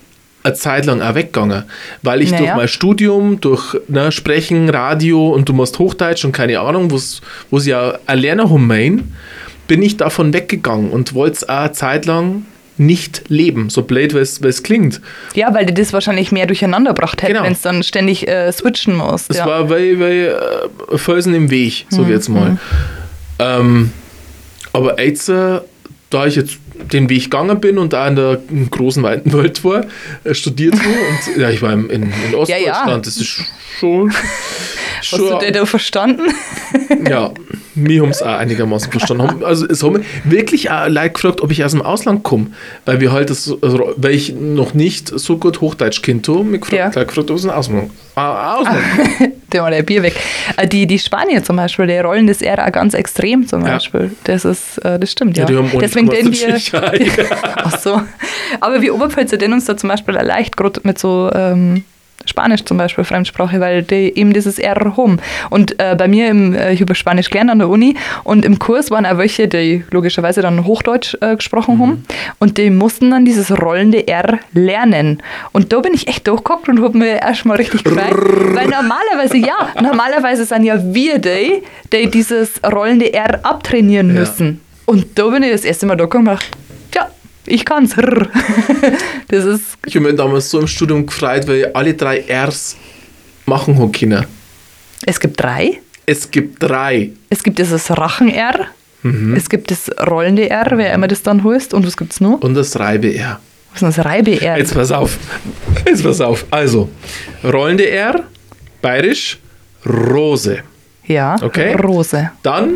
eine 0.43 0.55
Zeit 0.55 0.87
lang 0.87 1.01
auch 1.01 1.15
weggegangen, 1.15 1.65
weil 2.03 2.23
ich 2.23 2.31
Naja. 2.31 2.45
durch 2.45 2.57
mein 2.57 2.69
Studium, 2.69 3.41
durch 3.41 3.77
ne, 3.89 4.13
Sprechen, 4.13 4.69
Radio 4.69 5.29
und 5.31 5.49
du 5.49 5.53
machst 5.53 5.79
Hochdeutsch 5.79 6.25
und 6.25 6.33
keine 6.33 6.61
Ahnung, 6.61 6.91
wo 7.51 7.59
sie 7.59 7.71
ja 7.71 7.99
erlernen 8.07 8.51
haben, 8.51 9.15
bin 9.67 9.83
ich 9.83 9.97
davon 9.97 10.33
weggegangen 10.33 10.91
und 10.91 11.15
wollte 11.15 11.37
es 11.37 11.49
auch 11.49 11.57
eine 11.57 11.73
Zeit 11.73 12.07
lang 12.07 12.45
nicht 12.79 13.25
leben, 13.29 13.71
so 13.71 13.83
blöd, 13.83 14.15
wie 14.15 14.19
es 14.49 14.62
klingt. 14.62 15.01
Ja, 15.35 15.55
weil 15.55 15.67
dir 15.67 15.75
das 15.75 15.93
wahrscheinlich 15.93 16.33
mehr 16.33 16.47
durcheinander 16.47 16.93
gebracht 16.93 17.23
hätte, 17.23 17.33
Genau. 17.33 17.45
wenn 17.45 17.53
es 17.53 17.62
dann 17.62 17.83
ständig 17.83 18.29
äh, 18.29 18.53
switchen 18.53 18.95
musst. 18.97 19.31
Es 19.31 19.39
ja. 19.39 19.47
war 19.47 19.71
wie, 19.71 19.99
wie 19.99 20.27
äh, 20.27 20.99
Felsen 20.99 21.35
im 21.35 21.51
Weg, 21.51 21.87
so 21.91 22.03
Mhm. 22.03 22.09
wie 22.09 22.12
jetzt 22.12 22.29
mal. 22.29 22.59
Ähm, 23.39 23.93
aber 24.73 25.01
jetzt, 25.03 25.29
äh, 25.29 25.61
da 26.11 26.27
ich 26.27 26.37
jetzt 26.37 26.59
den 26.93 27.09
Weg 27.09 27.25
gegangen 27.25 27.59
bin 27.61 27.79
und 27.79 27.93
da 27.95 28.07
in 28.07 28.17
der 28.17 28.39
großen, 28.71 29.03
weiten 29.03 29.33
Welt 29.33 29.65
war, 29.65 29.85
äh, 30.25 30.35
studiert 30.35 30.75
habe 30.75 30.89
und 31.35 31.41
ja, 31.41 31.51
ich 31.51 31.62
war 31.62 31.73
im- 31.73 31.89
in, 31.91 32.03
in 32.29 32.35
Ostdeutschland, 32.35 32.89
ja. 32.89 32.99
das 32.99 33.17
ist 33.17 33.41
schon. 33.81 34.12
Hast 35.12 35.19
du 35.21 35.53
da 35.53 35.66
verstanden? 35.66 36.23
ja, 37.09 37.31
wir 37.75 38.03
haben 38.03 38.11
es 38.11 38.23
auch 38.23 38.38
einigermaßen 38.38 38.90
verstanden. 38.90 39.45
Also 39.45 39.66
es 39.66 39.83
haben 39.83 40.03
wirklich 40.25 40.71
auch 40.71 40.88
Leute 40.88 41.11
gefragt, 41.11 41.40
ob 41.42 41.51
ich 41.51 41.64
aus 41.64 41.73
dem 41.73 41.83
Ausland 41.83 42.23
komme, 42.23 42.49
weil 42.85 43.01
wir 43.01 43.12
halt 43.12 43.31
das, 43.31 43.53
also, 43.62 43.92
weil 43.97 44.12
ich 44.12 44.35
noch 44.35 44.75
nicht 44.75 45.09
so 45.09 45.37
gut 45.37 45.61
Hochdeutsch 45.61 46.03
kennt 46.03 46.29
habe, 46.29 46.45
mich 46.45 46.62
gefragt, 46.62 46.79
Ja. 46.79 47.03
Gefragt, 47.03 47.19
ob 47.19 47.31
aus 47.31 47.42
dem 47.42 47.51
Ausland, 47.51 47.90
ah, 48.14 48.55
Ausland 48.57 48.79
Der 49.53 49.62
war 49.62 49.71
der 49.77 49.83
Bier 49.83 50.03
weg. 50.03 50.14
Äh, 50.57 50.66
Die, 50.66 50.87
die 50.87 50.99
Spanier 50.99 51.42
zum 51.45 51.57
Beispiel, 51.57 51.87
die 51.87 51.99
rollen 51.99 52.27
das 52.27 52.40
R 52.42 52.66
auch 52.66 52.73
ganz 52.73 52.95
extrem 52.95 53.47
zum 53.47 53.64
Ja. 53.64 53.75
Beispiel. 53.75 54.11
Das 54.25 54.45
ist, 54.45 54.79
äh, 54.79 54.99
das 54.99 55.12
stimmt, 55.12 55.37
ja. 55.37 55.49
Ja, 55.49 55.62
Deswegen 55.81 56.09
den 56.09 56.33
wir. 56.33 56.59
Ach 57.57 57.79
so. 57.79 58.01
Aber 58.61 58.81
wir 58.81 58.95
Oberpfälzer 58.95 59.37
den 59.37 59.53
uns 59.53 59.66
da 59.66 59.77
zum 59.77 59.88
Beispiel 59.88 60.14
leicht, 60.14 60.57
mit 60.85 60.99
so 60.99 61.31
ähm, 61.35 61.85
Spanisch 62.27 62.65
zum 62.65 62.77
Beispiel, 62.77 63.05
Fremdsprache, 63.05 63.61
weil 63.61 63.83
die 63.83 64.17
eben 64.19 64.33
dieses 64.33 64.59
R 64.59 64.97
haben. 64.97 65.19
Und 65.51 65.79
äh, 65.81 65.95
bei 65.97 66.09
mir, 66.09 66.29
im, 66.29 66.55
äh, 66.55 66.73
ich 66.73 66.81
habe 66.81 66.95
Spanisch 66.95 67.31
gelernt 67.31 67.51
an 67.51 67.59
der 67.59 67.69
Uni 67.69 67.97
und 68.25 68.45
im 68.45 68.59
Kurs 68.59 68.91
waren 68.91 69.07
auch 69.07 69.19
welche, 69.19 69.49
die 69.49 69.85
logischerweise 69.91 70.43
dann 70.43 70.65
Hochdeutsch 70.65 71.17
äh, 71.21 71.37
gesprochen 71.37 71.79
haben 71.81 72.05
und 72.39 72.59
die 72.59 72.71
mussten 72.71 73.11
dann 73.11 73.25
dieses 73.25 73.51
rollende 73.61 74.07
R 74.09 74.39
lernen. 74.53 75.23
Und 75.53 75.73
da 75.73 75.81
bin 75.81 75.95
ich 75.95 76.09
echt 76.09 76.27
durchgeguckt 76.27 76.69
und 76.69 76.83
habe 76.83 76.97
mir 76.99 77.21
erstmal 77.23 77.57
richtig 77.57 77.85
gefreut, 77.85 78.12
weil 78.55 78.69
normalerweise, 78.69 79.37
ja, 79.39 79.69
normalerweise 79.83 80.45
sind 80.45 80.65
ja 80.65 80.77
wir 80.83 81.19
die, 81.19 81.62
die 81.93 82.11
dieses 82.11 82.61
rollende 82.65 83.12
R 83.12 83.41
abtrainieren 83.45 84.09
Ja. 84.15 84.21
müssen. 84.21 84.61
Und 84.87 85.19
da 85.19 85.27
bin 85.29 85.43
ich 85.43 85.51
das 85.53 85.65
erste 85.65 85.87
Mal 85.87 85.97
da 85.97 86.05
gekommen 86.05 86.29
und 86.29 86.33
ja, 86.35 86.39
ich 87.49 87.65
kann's. 87.65 87.95
Das 89.29 89.45
ist, 89.45 89.63
Ich 89.87 89.97
habe 89.97 90.07
mich 90.07 90.17
damals 90.17 90.49
so 90.51 90.61
im 90.61 90.67
Studium 90.69 91.05
gefreut, 91.07 91.49
weil 91.49 91.67
alle 91.75 91.95
drei 91.95 92.25
Rs 92.31 92.77
machen 93.45 93.77
habe 93.79 93.91
können. 93.91 94.25
es 95.05 95.19
gibt 95.19 95.41
drei. 95.43 95.81
Es 96.07 96.31
gibt 96.31 96.63
drei. 96.63 97.11
Es 97.29 97.43
gibt 97.43 97.59
dieses 97.59 97.91
Rachen-R. 97.91 98.67
Mhm. 99.03 99.35
Es 99.35 99.49
gibt 99.49 99.71
das 99.73 99.91
rollende 100.09 100.49
R, 100.49 100.67
wer 100.77 100.93
immer 100.95 101.09
das 101.09 101.23
dann 101.23 101.43
heißt. 101.45 101.75
Und 101.75 101.85
was 101.87 101.97
gibt's 101.97 102.21
noch? 102.21 102.41
Und 102.41 102.55
das 102.55 102.79
Reibe 102.79 103.13
R. 103.15 103.41
Was 103.73 103.83
ist 103.83 103.99
das 103.99 104.07
Reibe-R? 104.07 104.57
Jetzt 104.59 104.73
pass 104.75 104.91
auf. 104.91 105.19
Jetzt 105.87 106.03
pass 106.03 106.21
auf. 106.23 106.47
Also, 106.51 106.89
rollende 107.45 107.91
R, 107.91 108.23
bayerisch, 108.81 109.39
Rose. 109.85 110.61
Ja, 111.07 111.37
Okay. 111.43 111.75
Rose. 111.75 112.31
Dann 112.43 112.75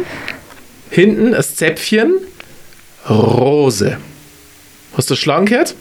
hinten 0.90 1.30
das 1.32 1.54
Zäpfchen, 1.56 2.14
Rose. 3.08 3.96
Hast 5.00 5.08
du 5.08 5.14
das 5.14 5.46
gehört? 5.46 5.74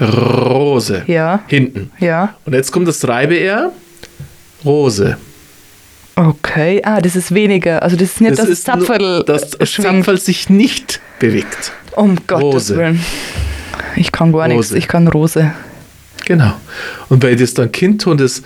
Rose. 0.00 1.02
Ja, 1.08 1.42
Hinten. 1.48 1.90
ja. 1.98 2.36
Und 2.46 2.52
jetzt 2.54 2.70
kommt 2.70 2.86
das 2.86 3.08
Reibe 3.08 3.36
R, 3.36 3.72
Rose. 4.64 5.16
Okay. 6.14 6.80
Ah, 6.84 7.00
das 7.00 7.16
ist 7.16 7.34
weniger. 7.34 7.82
Also 7.82 7.96
das 7.96 8.10
ist 8.10 8.20
nicht 8.20 8.38
das, 8.38 8.46
nur, 8.46 8.54
Zapferl 8.56 9.24
dass 9.24 9.50
das. 9.50 9.72
Zapferl 9.72 10.18
sich 10.18 10.48
nicht 10.48 11.00
bewegt. 11.18 11.72
Um 11.96 12.14
Gottes 12.28 12.44
Rose. 12.44 12.76
Willen. 12.76 13.04
Ich 13.96 14.12
kann 14.12 14.30
gar 14.32 14.46
nichts. 14.46 14.70
Ich 14.70 14.86
kann 14.86 15.08
Rose. 15.08 15.52
Genau. 16.24 16.52
Und 17.08 17.20
weil 17.24 17.34
das 17.34 17.54
dann 17.54 17.72
Kind 17.72 18.06
und 18.06 18.20
das, 18.20 18.44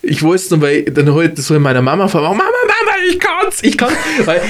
ich 0.00 0.22
weiß 0.22 0.50
noch, 0.52 0.62
weil 0.62 0.84
dann 0.84 1.12
heute 1.12 1.42
so 1.42 1.54
in 1.54 1.60
meiner 1.60 1.82
Mama 1.82 2.08
vor, 2.08 2.22
Mama, 2.22 2.36
Mama, 2.36 2.55
ich 3.08 3.18
kann's, 3.20 3.62
ich 3.62 3.76
kann. 3.78 3.92
Weil, 4.24 4.38
äh, 4.38 4.42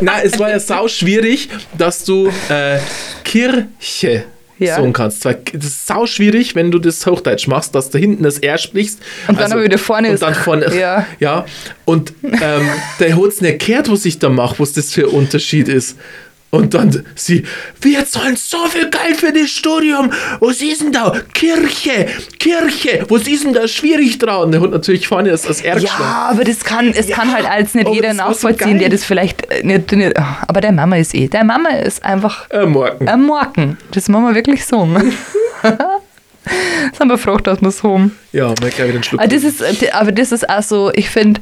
nein, 0.00 0.22
es 0.24 0.38
war 0.38 0.50
ja 0.50 0.58
sau 0.60 0.88
schwierig, 0.88 1.48
dass 1.76 2.04
du 2.04 2.30
äh, 2.48 2.78
Kirche 3.24 4.24
Ja. 4.58 4.76
sagen 4.76 4.92
kannst. 4.92 5.24
Weil 5.24 5.38
das 5.52 5.64
ist 5.64 5.86
sau 5.86 6.06
schwierig, 6.06 6.54
wenn 6.54 6.70
du 6.70 6.78
das 6.78 7.04
Hochdeutsch 7.06 7.46
machst, 7.48 7.74
dass 7.74 7.90
da 7.90 7.98
hinten 7.98 8.22
das 8.22 8.38
R 8.38 8.58
sprichst. 8.58 9.00
Und 9.28 9.40
dann 9.40 9.50
aber 9.52 9.62
wieder 9.64 9.78
vorne 9.78 10.08
und 10.08 10.14
ist- 10.14 10.22
dann 10.22 10.34
vorne. 10.34 10.72
Ja. 10.78 11.06
ja. 11.18 11.44
Und 11.84 12.12
ähm, 12.22 12.68
der 13.00 13.16
hat 13.16 13.24
es 13.28 13.40
nicht 13.40 13.66
gehört, 13.66 13.90
was 13.90 14.04
ich 14.04 14.18
da 14.18 14.28
mache, 14.28 14.56
was 14.58 14.72
das 14.72 14.92
für 14.92 15.02
ein 15.04 15.10
Unterschied 15.14 15.68
ist. 15.68 15.96
Und 16.54 16.74
dann 16.74 17.02
sie, 17.14 17.44
wir 17.80 18.04
zahlen 18.04 18.36
so 18.36 18.66
viel 18.66 18.90
Geld 18.90 19.16
für 19.16 19.32
das 19.32 19.48
Studium. 19.48 20.12
Was 20.38 20.60
ist 20.60 20.82
denn 20.82 20.92
da? 20.92 21.14
Kirche, 21.32 22.06
Kirche. 22.38 23.06
Was 23.08 23.26
ist 23.26 23.44
denn 23.44 23.54
da 23.54 23.66
schwierig 23.66 24.18
dran? 24.18 24.52
Der 24.52 24.60
hat 24.60 24.70
natürlich 24.70 25.08
vorne 25.08 25.30
das, 25.30 25.42
das 25.42 25.62
R 25.62 25.76
geschlagen. 25.76 26.02
Ja, 26.04 26.28
aber 26.30 26.44
das 26.44 26.62
kann, 26.62 26.90
es 26.94 27.08
Ja, 27.08 27.16
kann 27.16 27.32
halt 27.32 27.46
als 27.50 27.74
nicht 27.74 27.88
jeder 27.88 28.10
so 28.10 28.16
nachvollziehen, 28.18 28.78
der 28.78 28.90
das 28.90 29.02
vielleicht 29.02 29.50
äh, 29.50 29.62
nicht, 29.66 29.90
nicht. 29.92 30.14
Aber 30.46 30.60
der 30.60 30.72
Mama 30.72 30.96
ist 30.96 31.14
eh. 31.14 31.26
Der 31.26 31.42
Mama 31.42 31.70
ist 31.70 32.04
einfach 32.04 32.50
Äh, 32.50 32.66
morgen. 32.66 33.08
ein 33.08 33.22
Morgen. 33.22 33.78
Das 33.92 34.10
machen 34.10 34.26
wir 34.26 34.34
wirklich 34.34 34.66
so. 34.66 34.86
das 35.62 35.72
haben 37.00 37.08
wir 37.08 37.16
gefragt, 37.16 37.46
dass 37.46 37.62
wir 37.62 37.68
es 37.68 37.82
haben. 37.82 38.18
Ja, 38.32 38.48
mal 38.48 38.54
gleich 38.56 38.78
wieder 38.78 38.88
einen 38.94 39.02
Schluck. 39.02 39.20
Aber 39.22 39.28
das 39.28 39.42
ist, 39.42 39.62
äh, 39.62 39.90
aber 39.92 40.12
das 40.12 40.32
ist 40.32 40.46
auch 40.50 40.62
so, 40.62 40.90
ich 40.94 41.08
finde, 41.08 41.40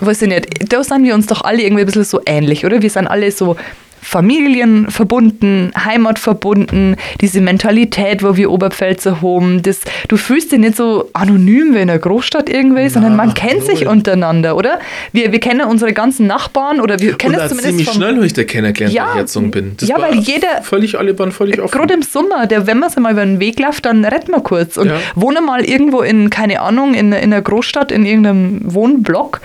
weiß 0.00 0.20
ich 0.20 0.28
nicht, 0.28 0.70
da 0.70 0.84
sind 0.84 1.02
wir 1.04 1.14
uns 1.14 1.26
doch 1.26 1.40
alle 1.42 1.62
irgendwie 1.62 1.82
ein 1.82 1.86
bisschen 1.86 2.04
so 2.04 2.20
ähnlich, 2.26 2.66
oder? 2.66 2.82
Wir 2.82 2.90
sind 2.90 3.06
alle 3.06 3.30
so 3.32 3.56
familienverbunden, 4.02 5.72
heimatverbunden, 5.76 6.96
diese 7.20 7.40
Mentalität, 7.40 8.22
wo 8.22 8.36
wir 8.36 8.50
Oberpfälzer 8.50 9.22
haben, 9.22 9.62
das, 9.62 9.80
du 10.08 10.16
fühlst 10.16 10.52
dich 10.52 10.58
nicht 10.58 10.76
so 10.76 11.08
anonym 11.12 11.74
wie 11.74 11.78
in 11.80 11.90
einer 11.90 11.98
Großstadt 11.98 12.48
irgendwie, 12.48 12.88
sondern 12.88 13.16
man 13.16 13.34
kennt 13.34 13.64
sich 13.64 13.82
null. 13.84 13.92
untereinander, 13.92 14.56
oder? 14.56 14.78
Wir, 15.12 15.32
wir 15.32 15.40
kennen 15.40 15.62
unsere 15.62 15.92
ganzen 15.92 16.26
Nachbarn 16.26 16.80
oder 16.80 16.98
wir 17.00 17.14
kennen 17.16 17.34
und 17.34 17.40
es 17.40 17.48
zumindest 17.50 17.68
ziemlich 17.78 17.90
schnell 17.92 18.16
habe 18.16 18.26
ich 18.26 18.32
da 18.32 18.44
kennengelernt, 18.44 18.94
Ja. 18.94 19.14
erzogen 19.16 19.50
bin. 19.50 19.72
Das 19.78 19.88
Ja, 19.88 20.00
weil 20.00 20.14
jeder- 20.18 20.62
Völlig, 20.62 20.98
alle 20.98 21.18
waren 21.18 21.32
völlig 21.32 21.60
offen. 21.60 21.70
Gerade 21.76 21.94
im 21.94 22.02
Sommer, 22.02 22.46
der, 22.46 22.66
wenn 22.66 22.78
man 22.78 22.90
sich 22.90 22.98
mal 22.98 23.12
über 23.12 23.24
den 23.24 23.40
Weg 23.40 23.58
läuft, 23.60 23.84
dann 23.86 24.04
retten 24.04 24.32
wir 24.32 24.40
kurz. 24.40 24.76
Und 24.76 24.88
Ja. 24.88 24.94
wohne 25.14 25.40
mal 25.40 25.64
irgendwo 25.64 26.02
in, 26.02 26.30
keine 26.30 26.60
Ahnung, 26.60 26.94
in, 26.94 27.12
in 27.12 27.32
einer 27.32 27.42
Großstadt, 27.42 27.92
in 27.92 28.04
irgendeinem 28.04 28.60
Wohnblock, 28.64 29.40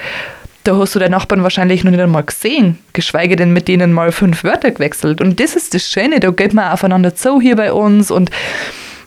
da 0.65 0.75
hast 0.77 0.95
du 0.95 0.99
deinen 0.99 1.11
Nachbarn 1.11 1.43
wahrscheinlich 1.43 1.83
noch 1.83 1.91
nicht 1.91 2.01
einmal 2.01 2.23
gesehen, 2.23 2.79
geschweige 2.93 3.35
denn 3.35 3.53
mit 3.53 3.67
denen 3.67 3.93
mal 3.93 4.11
fünf 4.11 4.43
Wörter 4.43 4.71
gewechselt. 4.71 5.21
Und 5.21 5.39
das 5.39 5.55
ist 5.55 5.73
das 5.73 5.89
Schöne, 5.89 6.19
da 6.19 6.31
geht 6.31 6.53
man 6.53 6.71
aufeinander 6.71 7.15
zu 7.15 7.39
hier 7.39 7.55
bei 7.55 7.71
uns 7.71 8.11
und 8.11 8.29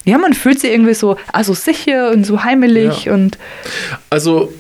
ja, 0.05 0.17
man 0.17 0.33
fühlt 0.33 0.61
sich 0.61 0.71
irgendwie 0.71 0.95
so 0.95 1.17
also 1.33 1.53
sicher 1.55 2.11
und 2.13 2.25
so 2.25 2.43
heimelig 2.45 3.05
Ja. 3.05 3.13
und 3.15 3.37
Also, 4.09 4.53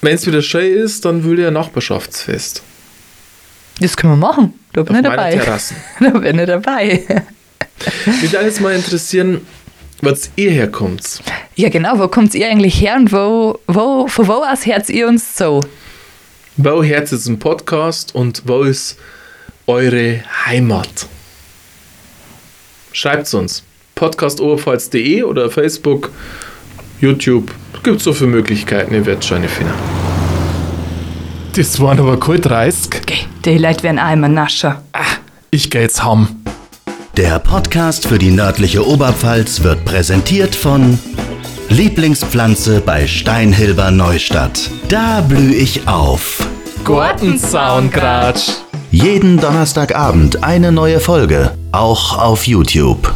wenn 0.00 0.14
es 0.14 0.26
wieder 0.26 0.42
schön 0.42 0.74
ist, 0.74 1.04
dann 1.04 1.22
will 1.22 1.38
ich 1.38 1.46
ein 1.46 1.52
Nachbarschaftsfest. 1.52 2.62
das 3.80 3.96
können 3.96 4.14
wir 4.14 4.16
machen. 4.16 4.54
Da 4.72 4.82
bin 4.82 4.96
Auf 4.96 5.02
ich 5.02 5.08
dabei. 5.08 5.40
Da 6.00 6.10
bin 6.10 6.38
ich 6.38 6.46
dabei. 6.46 7.04
Mich 8.06 8.32
würde 8.32 8.46
jetzt 8.46 8.60
mal 8.60 8.74
interessieren, 8.74 9.40
was 10.00 10.30
ihr 10.36 10.50
herkommt. 10.50 11.20
Ja, 11.56 11.68
genau, 11.68 11.96
wo 12.00 12.08
kommt 12.08 12.34
ihr 12.34 12.48
eigentlich 12.48 12.80
her 12.80 12.96
und 12.96 13.12
wo, 13.12 13.60
wo, 13.68 14.08
von 14.08 14.26
wo 14.26 14.42
aus 14.42 14.66
hört 14.66 14.88
ihr 14.88 15.06
uns 15.06 15.36
so? 15.36 15.60
Wo 16.56 16.82
hört 16.82 17.12
jetzt 17.12 17.26
ein 17.26 17.38
Podcast 17.38 18.12
und 18.12 18.42
wo 18.46 18.62
ist 18.62 18.98
eure 19.68 20.20
Heimat? 20.46 21.06
Schreibt 22.92 23.28
es 23.28 23.34
uns. 23.34 23.62
podcastoberpfalz.de 23.94 25.22
oder 25.22 25.48
Facebook, 25.48 26.10
YouTube. 27.00 27.52
Es 27.74 27.82
gibt 27.84 28.00
so 28.00 28.12
viele 28.12 28.30
Möglichkeiten, 28.30 28.92
ihr 28.92 29.06
werdet 29.06 29.24
schon 29.24 29.38
eine 29.38 29.48
finden. 29.48 29.72
Das 31.54 31.78
waren 31.78 32.00
aber 32.00 32.18
kalt 32.18 32.46
30. 32.46 32.96
Okay, 32.96 33.26
die 33.44 33.58
Leute 33.58 33.84
werden 33.84 33.98
immer 33.98 34.28
nascher. 34.28 34.82
Ich 35.52 35.70
geh 35.70 35.82
jetzt 35.82 36.02
heim. 36.04 36.26
Der 37.16 37.38
Podcast 37.38 38.08
für 38.08 38.18
die 38.18 38.32
nördliche 38.32 38.84
Oberpfalz 38.84 39.62
wird 39.62 39.84
präsentiert 39.84 40.56
von 40.56 40.98
Lieblingspflanze 41.68 42.80
bei 42.80 43.06
Steinhilber 43.06 43.90
Neustadt. 43.90 44.70
Da 44.88 45.22
blühe 45.22 45.54
ich 45.54 45.88
auf. 45.88 46.46
Gartenzaungratsch. 46.84 48.50
Jeden 48.90 49.38
Donnerstagabend 49.38 50.44
eine 50.44 50.70
neue 50.70 51.00
Folge, 51.00 51.56
auch 51.72 52.18
auf 52.18 52.46
YouTube. 52.46 53.14